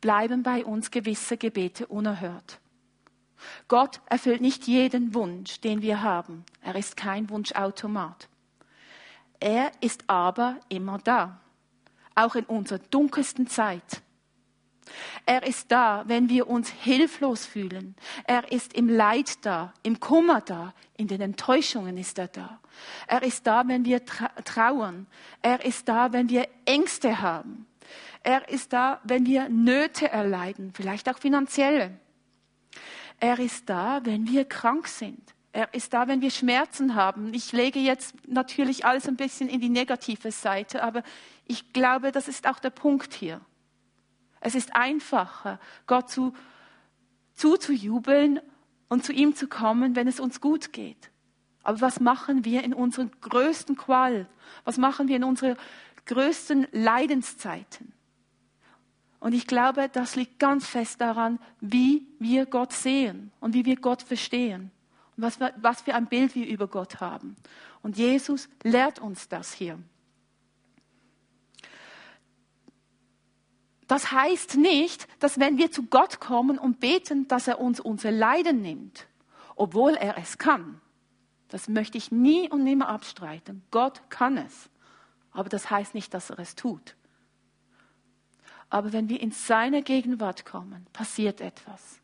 bleiben 0.00 0.42
bei 0.42 0.64
uns 0.64 0.90
gewisse 0.90 1.36
Gebete 1.36 1.86
unerhört. 1.86 2.60
Gott 3.68 4.00
erfüllt 4.06 4.40
nicht 4.40 4.66
jeden 4.66 5.14
Wunsch, 5.14 5.60
den 5.60 5.82
wir 5.82 6.02
haben. 6.02 6.44
Er 6.62 6.76
ist 6.76 6.96
kein 6.96 7.28
Wunschautomat. 7.28 8.28
Er 9.38 9.70
ist 9.80 10.04
aber 10.06 10.58
immer 10.68 10.98
da, 10.98 11.40
auch 12.14 12.34
in 12.34 12.44
unserer 12.44 12.78
dunkelsten 12.78 13.46
Zeit. 13.46 14.02
Er 15.24 15.46
ist 15.46 15.72
da, 15.72 16.04
wenn 16.06 16.28
wir 16.28 16.48
uns 16.48 16.70
hilflos 16.70 17.46
fühlen. 17.46 17.96
Er 18.24 18.52
ist 18.52 18.72
im 18.74 18.88
Leid 18.88 19.44
da, 19.44 19.72
im 19.82 20.00
Kummer 20.00 20.40
da, 20.40 20.74
in 20.96 21.08
den 21.08 21.20
Enttäuschungen 21.20 21.96
ist 21.98 22.18
er 22.18 22.28
da. 22.28 22.60
Er 23.06 23.22
ist 23.22 23.46
da, 23.46 23.66
wenn 23.66 23.84
wir 23.84 24.04
trauern. 24.04 25.06
Er 25.42 25.64
ist 25.64 25.88
da, 25.88 26.12
wenn 26.12 26.28
wir 26.28 26.48
Ängste 26.64 27.20
haben. 27.20 27.66
Er 28.22 28.48
ist 28.48 28.72
da, 28.72 29.00
wenn 29.04 29.26
wir 29.26 29.48
Nöte 29.48 30.08
erleiden, 30.08 30.72
vielleicht 30.74 31.08
auch 31.08 31.18
finanzielle. 31.18 31.98
Er 33.20 33.38
ist 33.38 33.68
da, 33.68 34.00
wenn 34.04 34.26
wir 34.26 34.44
krank 34.44 34.88
sind. 34.88 35.34
Er 35.52 35.72
ist 35.72 35.94
da, 35.94 36.06
wenn 36.06 36.20
wir 36.20 36.30
Schmerzen 36.30 36.96
haben. 36.96 37.32
Ich 37.32 37.52
lege 37.52 37.78
jetzt 37.78 38.14
natürlich 38.28 38.84
alles 38.84 39.08
ein 39.08 39.16
bisschen 39.16 39.48
in 39.48 39.60
die 39.60 39.70
negative 39.70 40.30
Seite, 40.30 40.82
aber 40.82 41.02
ich 41.46 41.72
glaube, 41.72 42.12
das 42.12 42.28
ist 42.28 42.46
auch 42.46 42.58
der 42.58 42.70
Punkt 42.70 43.14
hier. 43.14 43.40
Es 44.46 44.54
ist 44.54 44.76
einfacher, 44.76 45.58
Gott 45.88 46.08
zu, 46.08 46.32
zuzujubeln 47.34 48.38
und 48.88 49.04
zu 49.04 49.12
ihm 49.12 49.34
zu 49.34 49.48
kommen, 49.48 49.96
wenn 49.96 50.06
es 50.06 50.20
uns 50.20 50.40
gut 50.40 50.72
geht. 50.72 51.10
Aber 51.64 51.80
was 51.80 51.98
machen 51.98 52.44
wir 52.44 52.62
in 52.62 52.72
unserer 52.72 53.08
größten 53.22 53.76
Qual? 53.76 54.28
Was 54.62 54.78
machen 54.78 55.08
wir 55.08 55.16
in 55.16 55.24
unseren 55.24 55.56
größten 56.04 56.68
Leidenszeiten? 56.70 57.92
Und 59.18 59.32
ich 59.32 59.48
glaube, 59.48 59.88
das 59.88 60.14
liegt 60.14 60.38
ganz 60.38 60.64
fest 60.68 61.00
daran, 61.00 61.40
wie 61.60 62.06
wir 62.20 62.46
Gott 62.46 62.72
sehen 62.72 63.32
und 63.40 63.52
wie 63.52 63.64
wir 63.64 63.74
Gott 63.74 64.02
verstehen 64.02 64.70
und 65.16 65.24
was 65.56 65.82
für 65.82 65.96
ein 65.96 66.06
Bild 66.06 66.36
wir 66.36 66.46
über 66.46 66.68
Gott 66.68 67.00
haben. 67.00 67.34
Und 67.82 67.96
Jesus 67.96 68.48
lehrt 68.62 69.00
uns 69.00 69.26
das 69.26 69.52
hier. 69.52 69.76
Das 73.86 74.10
heißt 74.10 74.56
nicht, 74.56 75.06
dass 75.20 75.38
wenn 75.38 75.58
wir 75.58 75.70
zu 75.70 75.84
Gott 75.84 76.20
kommen 76.20 76.58
und 76.58 76.80
beten, 76.80 77.28
dass 77.28 77.46
er 77.46 77.60
uns 77.60 77.78
unser 77.78 78.10
Leiden 78.10 78.60
nimmt, 78.60 79.06
obwohl 79.54 79.94
er 79.94 80.18
es 80.18 80.38
kann. 80.38 80.80
Das 81.48 81.68
möchte 81.68 81.96
ich 81.96 82.10
nie 82.10 82.50
und 82.50 82.64
nimmer 82.64 82.88
abstreiten. 82.88 83.62
Gott 83.70 84.02
kann 84.10 84.36
es. 84.36 84.68
Aber 85.30 85.48
das 85.48 85.70
heißt 85.70 85.94
nicht, 85.94 86.12
dass 86.14 86.30
er 86.30 86.38
es 86.40 86.56
tut. 86.56 86.96
Aber 88.68 88.92
wenn 88.92 89.08
wir 89.08 89.20
in 89.20 89.30
seine 89.30 89.82
Gegenwart 89.82 90.44
kommen, 90.44 90.86
passiert 90.92 91.40
etwas. 91.40 92.00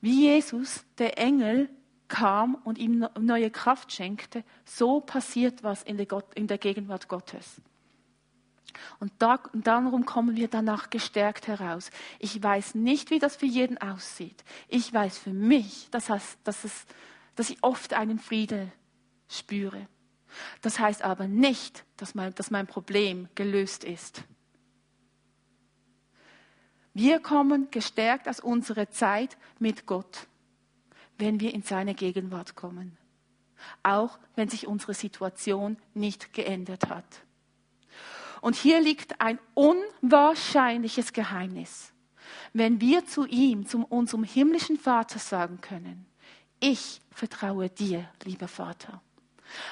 Wie 0.00 0.22
Jesus, 0.28 0.84
der 0.98 1.18
Engel, 1.18 1.68
kam 2.08 2.56
und 2.56 2.78
ihm 2.78 3.06
neue 3.18 3.50
Kraft 3.50 3.92
schenkte, 3.92 4.44
so 4.64 5.00
passiert 5.00 5.62
was 5.62 5.82
in 5.82 5.96
der, 5.96 6.06
Gott, 6.06 6.26
in 6.34 6.46
der 6.46 6.58
Gegenwart 6.58 7.08
Gottes. 7.08 7.60
Und, 8.98 9.12
da, 9.18 9.40
und 9.52 9.66
darum 9.66 10.06
kommen 10.06 10.36
wir 10.36 10.48
danach 10.48 10.90
gestärkt 10.90 11.46
heraus. 11.46 11.90
Ich 12.18 12.42
weiß 12.42 12.74
nicht, 12.74 13.10
wie 13.10 13.18
das 13.18 13.36
für 13.36 13.46
jeden 13.46 13.78
aussieht. 13.78 14.44
Ich 14.68 14.92
weiß 14.92 15.18
für 15.18 15.32
mich, 15.32 15.88
dass, 15.90 16.10
es, 16.10 16.38
dass, 16.44 16.64
es, 16.64 16.86
dass 17.34 17.50
ich 17.50 17.62
oft 17.62 17.94
einen 17.94 18.18
Friede 18.18 18.70
spüre. 19.28 19.86
Das 20.60 20.78
heißt 20.78 21.02
aber 21.02 21.28
nicht, 21.28 21.84
dass 21.96 22.14
mein, 22.14 22.34
dass 22.34 22.50
mein 22.50 22.66
Problem 22.66 23.28
gelöst 23.34 23.84
ist. 23.84 24.24
Wir 26.94 27.20
kommen 27.20 27.70
gestärkt 27.70 28.28
aus 28.28 28.40
unserer 28.40 28.90
Zeit 28.90 29.38
mit 29.58 29.86
Gott, 29.86 30.26
wenn 31.18 31.40
wir 31.40 31.54
in 31.54 31.62
seine 31.62 31.94
Gegenwart 31.94 32.54
kommen. 32.54 32.98
Auch 33.82 34.18
wenn 34.34 34.48
sich 34.48 34.66
unsere 34.66 34.92
Situation 34.92 35.76
nicht 35.94 36.32
geändert 36.32 36.88
hat. 36.88 37.22
Und 38.42 38.56
hier 38.56 38.80
liegt 38.80 39.20
ein 39.20 39.38
unwahrscheinliches 39.54 41.12
Geheimnis. 41.12 41.92
Wenn 42.52 42.80
wir 42.80 43.06
zu 43.06 43.24
ihm, 43.24 43.66
zu 43.66 43.86
unserem 43.88 44.24
himmlischen 44.24 44.76
Vater 44.76 45.20
sagen 45.20 45.60
können, 45.60 46.06
ich 46.58 47.00
vertraue 47.12 47.70
dir, 47.70 48.08
lieber 48.24 48.48
Vater. 48.48 49.00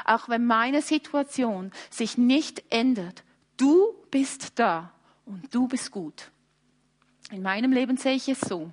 Auch 0.05 0.29
wenn 0.29 0.47
meine 0.47 0.83
Situation 0.83 1.73
sich 1.91 2.17
nicht 2.17 2.63
ändert, 2.71 3.25
du 3.57 3.93
bist 4.13 4.59
da 4.61 4.93
und 5.27 5.53
du 5.53 5.67
bist 5.67 5.91
gut. 5.91 6.31
In 7.33 7.43
meinem 7.43 7.73
Leben 7.73 7.97
sehe 7.97 8.15
ich 8.15 8.29
es 8.29 8.41
so. 8.41 8.71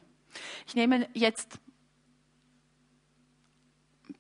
Ich 0.68 0.76
nehme 0.76 1.10
jetzt 1.14 1.60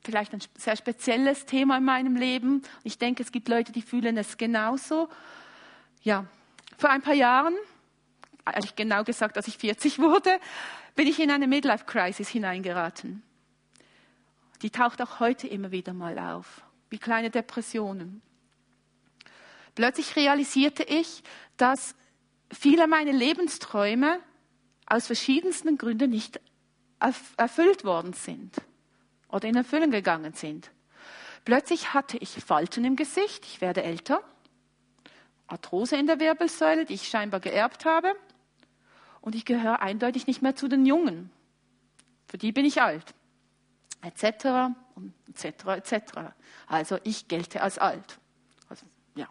vielleicht 0.03 0.33
ein 0.33 0.41
sehr 0.57 0.75
spezielles 0.75 1.45
Thema 1.45 1.77
in 1.77 1.85
meinem 1.85 2.15
Leben. 2.15 2.63
Ich 2.83 2.97
denke, 2.97 3.21
es 3.21 3.31
gibt 3.31 3.47
Leute, 3.47 3.71
die 3.71 3.83
fühlen 3.83 4.17
es 4.17 4.37
genauso. 4.37 5.07
Ja, 6.07 6.25
vor 6.77 6.89
ein 6.89 7.01
paar 7.01 7.15
Jahren, 7.15 7.53
eigentlich 8.45 8.77
genau 8.77 9.03
gesagt, 9.03 9.35
als 9.35 9.49
ich 9.49 9.57
40 9.57 9.99
wurde, 9.99 10.39
bin 10.95 11.05
ich 11.05 11.19
in 11.19 11.29
eine 11.29 11.47
Midlife-Crisis 11.47 12.29
hineingeraten. 12.29 13.23
Die 14.61 14.69
taucht 14.69 15.01
auch 15.01 15.19
heute 15.19 15.49
immer 15.49 15.71
wieder 15.71 15.91
mal 15.91 16.17
auf, 16.17 16.61
wie 16.89 16.97
kleine 16.97 17.29
Depressionen. 17.29 18.21
Plötzlich 19.75 20.15
realisierte 20.15 20.83
ich, 20.83 21.23
dass 21.57 21.93
viele 22.53 22.87
meiner 22.87 23.11
Lebensträume 23.11 24.21
aus 24.85 25.07
verschiedensten 25.07 25.77
Gründen 25.77 26.11
nicht 26.11 26.39
erfüllt 27.35 27.83
worden 27.83 28.13
sind 28.13 28.55
oder 29.27 29.49
in 29.49 29.57
Erfüllung 29.57 29.91
gegangen 29.91 30.31
sind. 30.31 30.71
Plötzlich 31.43 31.93
hatte 31.93 32.17
ich 32.17 32.29
Falten 32.29 32.85
im 32.85 32.95
Gesicht, 32.95 33.43
ich 33.43 33.59
werde 33.59 33.83
älter, 33.83 34.23
Arthrose 35.47 35.95
in 35.95 36.07
der 36.07 36.19
Wirbelsäule, 36.19 36.85
die 36.85 36.93
ich 36.93 37.07
scheinbar 37.07 37.39
geerbt 37.39 37.85
habe, 37.85 38.13
und 39.21 39.35
ich 39.35 39.45
gehöre 39.45 39.81
eindeutig 39.81 40.27
nicht 40.27 40.41
mehr 40.41 40.55
zu 40.55 40.67
den 40.67 40.85
Jungen. 40.85 41.29
Für 42.27 42.37
die 42.37 42.51
bin 42.51 42.65
ich 42.65 42.81
alt, 42.81 43.13
etc. 44.01 44.73
etc. 45.27 45.65
etc. 45.67 46.01
Also 46.67 46.97
ich 47.03 47.27
gelte 47.27 47.61
als 47.61 47.77
alt. 47.77 48.19
Also, 48.69 48.85
ja. 49.15 49.27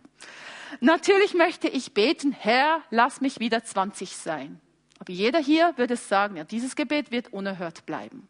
Natürlich 0.80 1.34
möchte 1.34 1.68
ich 1.68 1.94
beten, 1.94 2.32
Herr, 2.32 2.82
lass 2.90 3.20
mich 3.20 3.38
wieder 3.40 3.64
20 3.64 4.16
sein. 4.16 4.60
Aber 4.98 5.12
jeder 5.12 5.38
hier 5.38 5.74
würde 5.76 5.96
sagen, 5.96 6.36
ja, 6.36 6.44
dieses 6.44 6.74
Gebet 6.76 7.10
wird 7.10 7.32
unerhört 7.32 7.86
bleiben. 7.86 8.28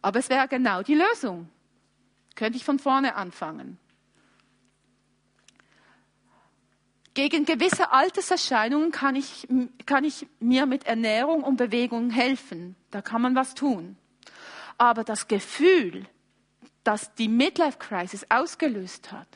Aber 0.00 0.18
es 0.18 0.28
wäre 0.28 0.48
genau 0.48 0.82
die 0.82 0.94
Lösung. 0.94 1.48
Könnte 2.36 2.56
ich 2.56 2.64
von 2.64 2.78
vorne 2.78 3.16
anfangen. 3.16 3.78
Gegen 7.18 7.46
gewisse 7.46 7.90
Alterserscheinungen 7.90 8.92
kann 8.92 9.16
ich, 9.16 9.48
kann 9.86 10.04
ich 10.04 10.28
mir 10.38 10.66
mit 10.66 10.86
Ernährung 10.86 11.42
und 11.42 11.56
Bewegung 11.56 12.10
helfen. 12.10 12.76
Da 12.92 13.02
kann 13.02 13.20
man 13.20 13.34
was 13.34 13.56
tun. 13.56 13.96
Aber 14.76 15.02
das 15.02 15.26
Gefühl, 15.26 16.06
das 16.84 17.12
die 17.14 17.26
Midlife 17.26 17.78
Crisis 17.78 18.24
ausgelöst 18.28 19.10
hat, 19.10 19.26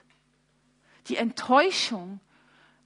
die 1.09 1.17
Enttäuschung, 1.17 2.21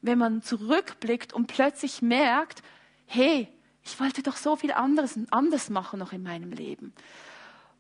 wenn 0.01 0.17
man 0.17 0.41
zurückblickt 0.41 1.35
und 1.35 1.47
plötzlich 1.47 2.01
merkt, 2.01 2.63
hey, 3.05 3.49
ich 3.85 4.01
wollte 4.01 4.23
doch 4.23 4.37
so 4.37 4.57
viel 4.57 4.73
anderes 4.73 5.21
anders 5.31 5.69
machen 5.69 5.99
noch 5.99 6.15
in 6.15 6.23
meinem 6.23 6.53
Leben. 6.53 6.95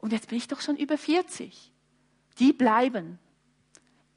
Und 0.00 0.12
jetzt 0.12 0.28
bin 0.28 0.36
ich 0.36 0.48
doch 0.48 0.60
schon 0.60 0.76
über 0.76 0.98
40. 0.98 1.72
Die 2.38 2.52
bleiben. 2.52 3.18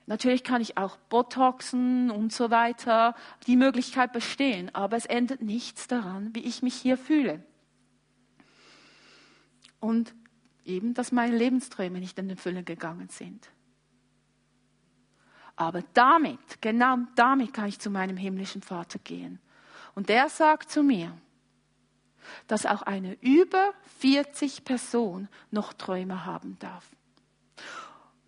Natürlich 0.09 0.43
kann 0.43 0.59
ich 0.59 0.75
auch 0.75 0.97
Botoxen 0.97 2.09
und 2.09 2.33
so 2.33 2.49
weiter. 2.49 3.13
Die 3.45 3.55
Möglichkeit 3.55 4.11
bestehen, 4.11 4.73
aber 4.73 4.97
es 4.97 5.05
ändert 5.05 5.43
nichts 5.43 5.87
daran, 5.87 6.33
wie 6.33 6.39
ich 6.39 6.63
mich 6.63 6.73
hier 6.73 6.97
fühle. 6.97 7.43
Und 9.79 10.15
eben, 10.65 10.95
dass 10.95 11.11
meine 11.11 11.37
Lebensträume 11.37 11.99
nicht 11.99 12.17
in 12.17 12.35
Fülle 12.37 12.63
gegangen 12.63 13.09
sind. 13.09 13.51
Aber 15.55 15.83
damit, 15.93 16.59
genau 16.59 16.97
damit 17.13 17.53
kann 17.53 17.67
ich 17.67 17.77
zu 17.77 17.91
meinem 17.91 18.17
himmlischen 18.17 18.63
Vater 18.63 18.97
gehen. 18.97 19.39
Und 19.93 20.09
der 20.09 20.27
sagt 20.29 20.71
zu 20.71 20.81
mir, 20.81 21.15
dass 22.47 22.65
auch 22.65 22.81
eine 22.81 23.13
über 23.21 23.75
40 23.99 24.65
Person 24.65 25.29
noch 25.51 25.71
Träume 25.71 26.25
haben 26.25 26.57
darf. 26.57 26.89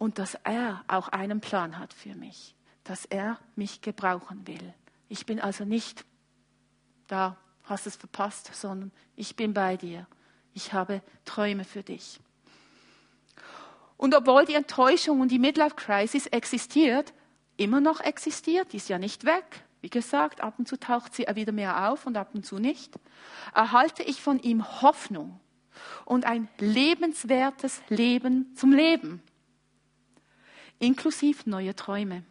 Und 0.01 0.17
dass 0.17 0.33
er 0.33 0.83
auch 0.87 1.09
einen 1.09 1.41
Plan 1.41 1.77
hat 1.77 1.93
für 1.93 2.15
mich, 2.15 2.55
dass 2.83 3.05
er 3.05 3.37
mich 3.55 3.81
gebrauchen 3.81 4.47
will. 4.47 4.73
Ich 5.09 5.27
bin 5.27 5.39
also 5.39 5.63
nicht 5.63 6.05
da, 7.05 7.37
hast 7.65 7.85
es 7.85 7.97
verpasst, 7.97 8.49
sondern 8.51 8.91
ich 9.15 9.35
bin 9.35 9.53
bei 9.53 9.77
dir. 9.77 10.07
Ich 10.55 10.73
habe 10.73 11.03
Träume 11.23 11.65
für 11.65 11.83
dich. 11.83 12.19
Und 13.95 14.15
obwohl 14.15 14.43
die 14.45 14.55
Enttäuschung 14.55 15.21
und 15.21 15.29
die 15.29 15.37
Midlife 15.37 15.75
Crisis 15.75 16.25
existiert, 16.25 17.13
immer 17.57 17.79
noch 17.79 17.99
existiert, 17.99 18.73
die 18.73 18.77
ist 18.77 18.89
ja 18.89 18.97
nicht 18.97 19.23
weg. 19.23 19.63
Wie 19.81 19.91
gesagt, 19.91 20.41
ab 20.41 20.55
und 20.57 20.67
zu 20.67 20.79
taucht 20.79 21.13
sie 21.13 21.27
wieder 21.31 21.51
mehr 21.51 21.91
auf 21.91 22.07
und 22.07 22.17
ab 22.17 22.31
und 22.33 22.43
zu 22.43 22.57
nicht. 22.57 22.91
Erhalte 23.53 24.01
ich 24.01 24.19
von 24.19 24.39
ihm 24.39 24.81
Hoffnung 24.81 25.39
und 26.05 26.25
ein 26.25 26.49
lebenswertes 26.57 27.83
Leben 27.89 28.51
zum 28.55 28.71
Leben, 28.73 29.21
inklusive 30.81 31.49
neue 31.49 31.75
Träume. 31.75 32.23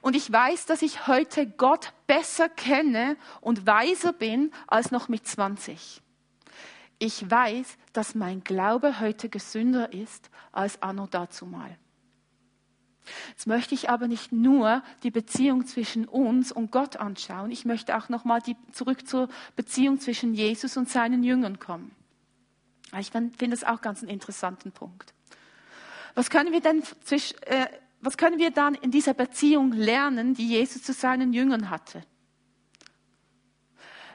Und 0.00 0.14
ich 0.14 0.30
weiß, 0.30 0.66
dass 0.66 0.82
ich 0.82 1.06
heute 1.06 1.46
Gott 1.46 1.92
besser 2.06 2.48
kenne 2.48 3.16
und 3.40 3.66
weiser 3.66 4.12
bin 4.12 4.52
als 4.66 4.90
noch 4.90 5.08
mit 5.08 5.26
20. 5.26 6.02
Ich 6.98 7.30
weiß, 7.30 7.76
dass 7.92 8.14
mein 8.14 8.44
Glaube 8.44 9.00
heute 9.00 9.28
gesünder 9.28 9.92
ist 9.92 10.30
als 10.52 10.82
anno 10.82 11.06
dazumal. 11.06 11.76
Jetzt 13.30 13.46
möchte 13.46 13.74
ich 13.74 13.90
aber 13.90 14.08
nicht 14.08 14.32
nur 14.32 14.82
die 15.02 15.10
Beziehung 15.10 15.66
zwischen 15.66 16.06
uns 16.06 16.52
und 16.52 16.70
Gott 16.70 16.96
anschauen. 16.96 17.50
Ich 17.50 17.64
möchte 17.64 17.96
auch 17.96 18.08
nochmal 18.08 18.40
zurück 18.72 19.06
zur 19.06 19.28
Beziehung 19.56 20.00
zwischen 20.00 20.34
Jesus 20.34 20.76
und 20.76 20.88
seinen 20.88 21.22
Jüngern 21.22 21.58
kommen. 21.58 21.94
Ich 22.98 23.10
finde 23.10 23.48
das 23.48 23.64
auch 23.64 23.80
ganz 23.80 24.02
einen 24.02 24.10
interessanten 24.10 24.70
Punkt. 24.70 25.13
Was 26.14 26.30
können 26.30 26.52
wir 26.52 26.60
denn 26.60 26.82
zwischen, 27.04 27.42
äh, 27.42 27.66
was 28.00 28.16
können 28.16 28.38
wir 28.38 28.50
dann 28.50 28.74
in 28.74 28.90
dieser 28.90 29.14
Beziehung 29.14 29.72
lernen, 29.72 30.34
die 30.34 30.48
Jesus 30.48 30.82
zu 30.82 30.92
seinen 30.92 31.32
Jüngern 31.32 31.70
hatte? 31.70 32.02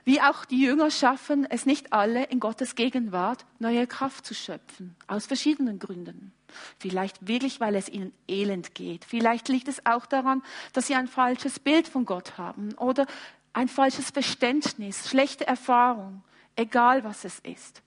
Wie 0.06 0.22
auch 0.22 0.46
die 0.46 0.62
Jünger 0.62 0.92
schaffen 0.92 1.46
es 1.50 1.66
nicht 1.66 1.94
alle, 1.94 2.24
in 2.26 2.40
Gottes 2.40 2.76
Gegenwart 2.76 3.46
neue 3.60 3.86
Kraft 3.86 4.26
zu 4.26 4.34
schöpfen, 4.34 4.96
aus 5.08 5.26
verschiedenen 5.26 5.78
Gründen. 5.78 6.34
Vielleicht 6.80 7.28
wirklich, 7.28 7.60
weil 7.60 7.76
es 7.76 7.90
ihnen 7.90 8.14
elend 8.28 8.74
geht. 8.74 9.06
Vielleicht 9.06 9.50
liegt 9.50 9.68
es 9.68 9.86
auch 9.86 10.06
daran, 10.06 10.42
dass 10.74 10.88
sie 10.88 10.96
ein 10.96 11.08
falsches 11.08 11.60
Bild 11.60 11.88
von 11.88 12.06
Gott 12.06 12.38
haben 12.38 12.74
oder 12.76 13.06
ein 13.54 13.68
falsches 13.68 14.10
Verständnis, 14.10 15.10
schlechte 15.10 15.46
Erfahrung, 15.46 16.24
egal 16.56 17.04
was 17.04 17.26
es 17.26 17.40
ist. 17.40 17.84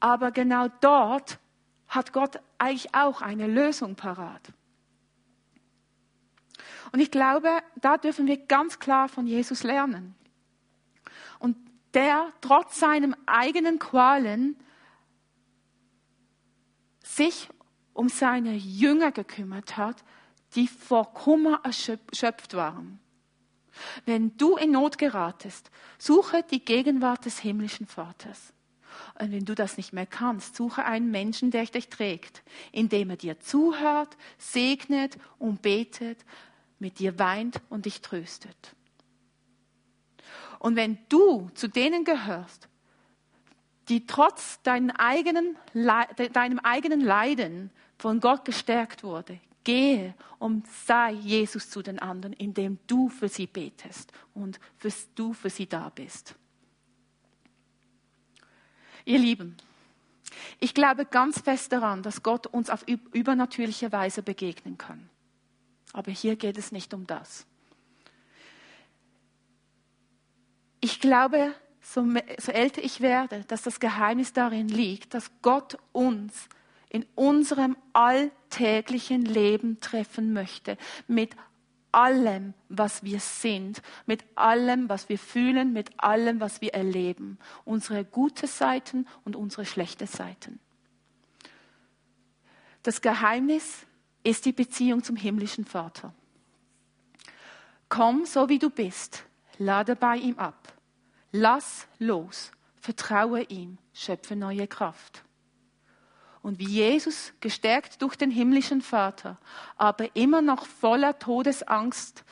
Aber 0.00 0.30
genau 0.30 0.68
dort 0.80 1.38
hat 1.94 2.12
Gott 2.12 2.40
eigentlich 2.58 2.94
auch 2.94 3.22
eine 3.22 3.46
Lösung 3.46 3.94
parat. 3.94 4.52
Und 6.92 7.00
ich 7.00 7.10
glaube, 7.10 7.50
da 7.76 7.96
dürfen 7.96 8.26
wir 8.26 8.36
ganz 8.36 8.78
klar 8.78 9.08
von 9.08 9.26
Jesus 9.26 9.62
lernen 9.62 10.14
der 11.94 12.32
trotz 12.40 12.78
seinem 12.80 13.14
eigenen 13.24 13.78
Qualen 13.78 14.56
sich 17.02 17.48
um 17.92 18.08
seine 18.08 18.54
Jünger 18.54 19.12
gekümmert 19.12 19.76
hat, 19.76 20.04
die 20.56 20.66
vor 20.66 21.14
Kummer 21.14 21.60
erschöpft 21.62 22.54
waren. 22.54 22.98
Wenn 24.04 24.36
du 24.36 24.56
in 24.56 24.72
Not 24.72 24.98
geratest, 24.98 25.70
suche 25.98 26.44
die 26.50 26.64
Gegenwart 26.64 27.24
des 27.24 27.38
himmlischen 27.38 27.86
Vaters. 27.86 28.52
Und 29.20 29.32
wenn 29.32 29.44
du 29.44 29.54
das 29.54 29.76
nicht 29.76 29.92
mehr 29.92 30.06
kannst, 30.06 30.56
suche 30.56 30.84
einen 30.84 31.10
Menschen, 31.10 31.50
der 31.50 31.64
dich 31.66 31.88
trägt, 31.88 32.42
indem 32.72 33.10
er 33.10 33.16
dir 33.16 33.40
zuhört, 33.40 34.16
segnet 34.38 35.18
und 35.38 35.62
betet, 35.62 36.24
mit 36.78 36.98
dir 36.98 37.18
weint 37.18 37.60
und 37.70 37.86
dich 37.86 38.00
tröstet. 38.00 38.74
Und 40.58 40.76
wenn 40.76 40.98
du 41.08 41.50
zu 41.54 41.68
denen 41.68 42.04
gehörst, 42.04 42.68
die 43.88 44.06
trotz 44.06 44.62
deinem 44.62 44.90
eigenen, 44.90 45.56
deinem 46.32 46.58
eigenen 46.60 47.00
Leiden 47.00 47.70
von 47.98 48.20
Gott 48.20 48.44
gestärkt 48.44 49.04
wurde, 49.04 49.40
gehe 49.62 50.14
und 50.38 50.66
sei 50.86 51.12
Jesus 51.12 51.70
zu 51.70 51.82
den 51.82 51.98
anderen, 51.98 52.32
indem 52.34 52.78
du 52.86 53.08
für 53.08 53.28
sie 53.28 53.46
betest 53.46 54.12
und 54.34 54.60
du 55.14 55.32
für 55.32 55.50
sie 55.50 55.66
da 55.66 55.90
bist. 55.94 56.34
Ihr 59.04 59.18
Lieben, 59.18 59.56
ich 60.60 60.74
glaube 60.74 61.04
ganz 61.04 61.40
fest 61.40 61.72
daran, 61.72 62.02
dass 62.02 62.22
Gott 62.22 62.46
uns 62.46 62.70
auf 62.70 62.84
übernatürliche 63.12 63.92
Weise 63.92 64.22
begegnen 64.22 64.78
kann. 64.78 65.08
Aber 65.92 66.10
hier 66.10 66.36
geht 66.36 66.58
es 66.58 66.72
nicht 66.72 66.94
um 66.94 67.06
das. 67.06 67.46
Ich 70.80 71.00
glaube, 71.00 71.54
so, 71.80 72.04
so 72.38 72.52
älter 72.52 72.82
ich 72.82 73.00
werde, 73.00 73.44
dass 73.44 73.62
das 73.62 73.80
Geheimnis 73.80 74.32
darin 74.32 74.68
liegt, 74.68 75.14
dass 75.14 75.30
Gott 75.42 75.78
uns 75.92 76.48
in 76.88 77.06
unserem 77.14 77.76
alltäglichen 77.92 79.24
Leben 79.24 79.80
treffen 79.80 80.32
möchte, 80.32 80.76
mit 81.08 81.36
allem, 81.94 82.54
was 82.68 83.02
wir 83.02 83.20
sind, 83.20 83.80
mit 84.06 84.24
allem, 84.34 84.88
was 84.88 85.08
wir 85.08 85.18
fühlen, 85.18 85.72
mit 85.72 85.90
allem, 85.98 86.40
was 86.40 86.60
wir 86.60 86.74
erleben. 86.74 87.38
Unsere 87.64 88.04
guten 88.04 88.46
Seiten 88.46 89.06
und 89.24 89.36
unsere 89.36 89.64
schlechten 89.64 90.06
Seiten. 90.06 90.60
Das 92.82 93.00
Geheimnis 93.00 93.86
ist 94.24 94.44
die 94.44 94.52
Beziehung 94.52 95.02
zum 95.02 95.16
himmlischen 95.16 95.64
Vater. 95.64 96.12
Komm 97.88 98.26
so 98.26 98.48
wie 98.48 98.58
du 98.58 98.70
bist, 98.70 99.24
lade 99.58 99.96
bei 99.96 100.16
ihm 100.16 100.38
ab. 100.38 100.72
Lass 101.32 101.86
los, 101.98 102.50
vertraue 102.80 103.42
ihm, 103.42 103.78
schöpfe 103.92 104.36
neue 104.36 104.66
Kraft. 104.66 105.24
Und 106.44 106.58
wie 106.58 106.66
Jesus, 106.66 107.32
gestärkt 107.40 108.02
durch 108.02 108.16
den 108.16 108.30
himmlischen 108.30 108.82
Vater, 108.82 109.38
aber 109.78 110.14
immer 110.14 110.42
noch 110.42 110.66
voller 110.66 111.18
Todesangst, 111.18 112.22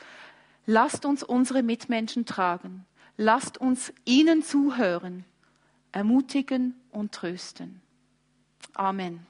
lasst 0.67 1.07
uns 1.07 1.23
unsere 1.23 1.63
Mitmenschen 1.63 2.27
tragen, 2.27 2.85
lasst 3.17 3.57
uns 3.57 3.91
ihnen 4.05 4.43
zuhören, 4.43 5.25
ermutigen 5.93 6.79
und 6.91 7.13
trösten. 7.13 7.81
Amen. 8.75 9.27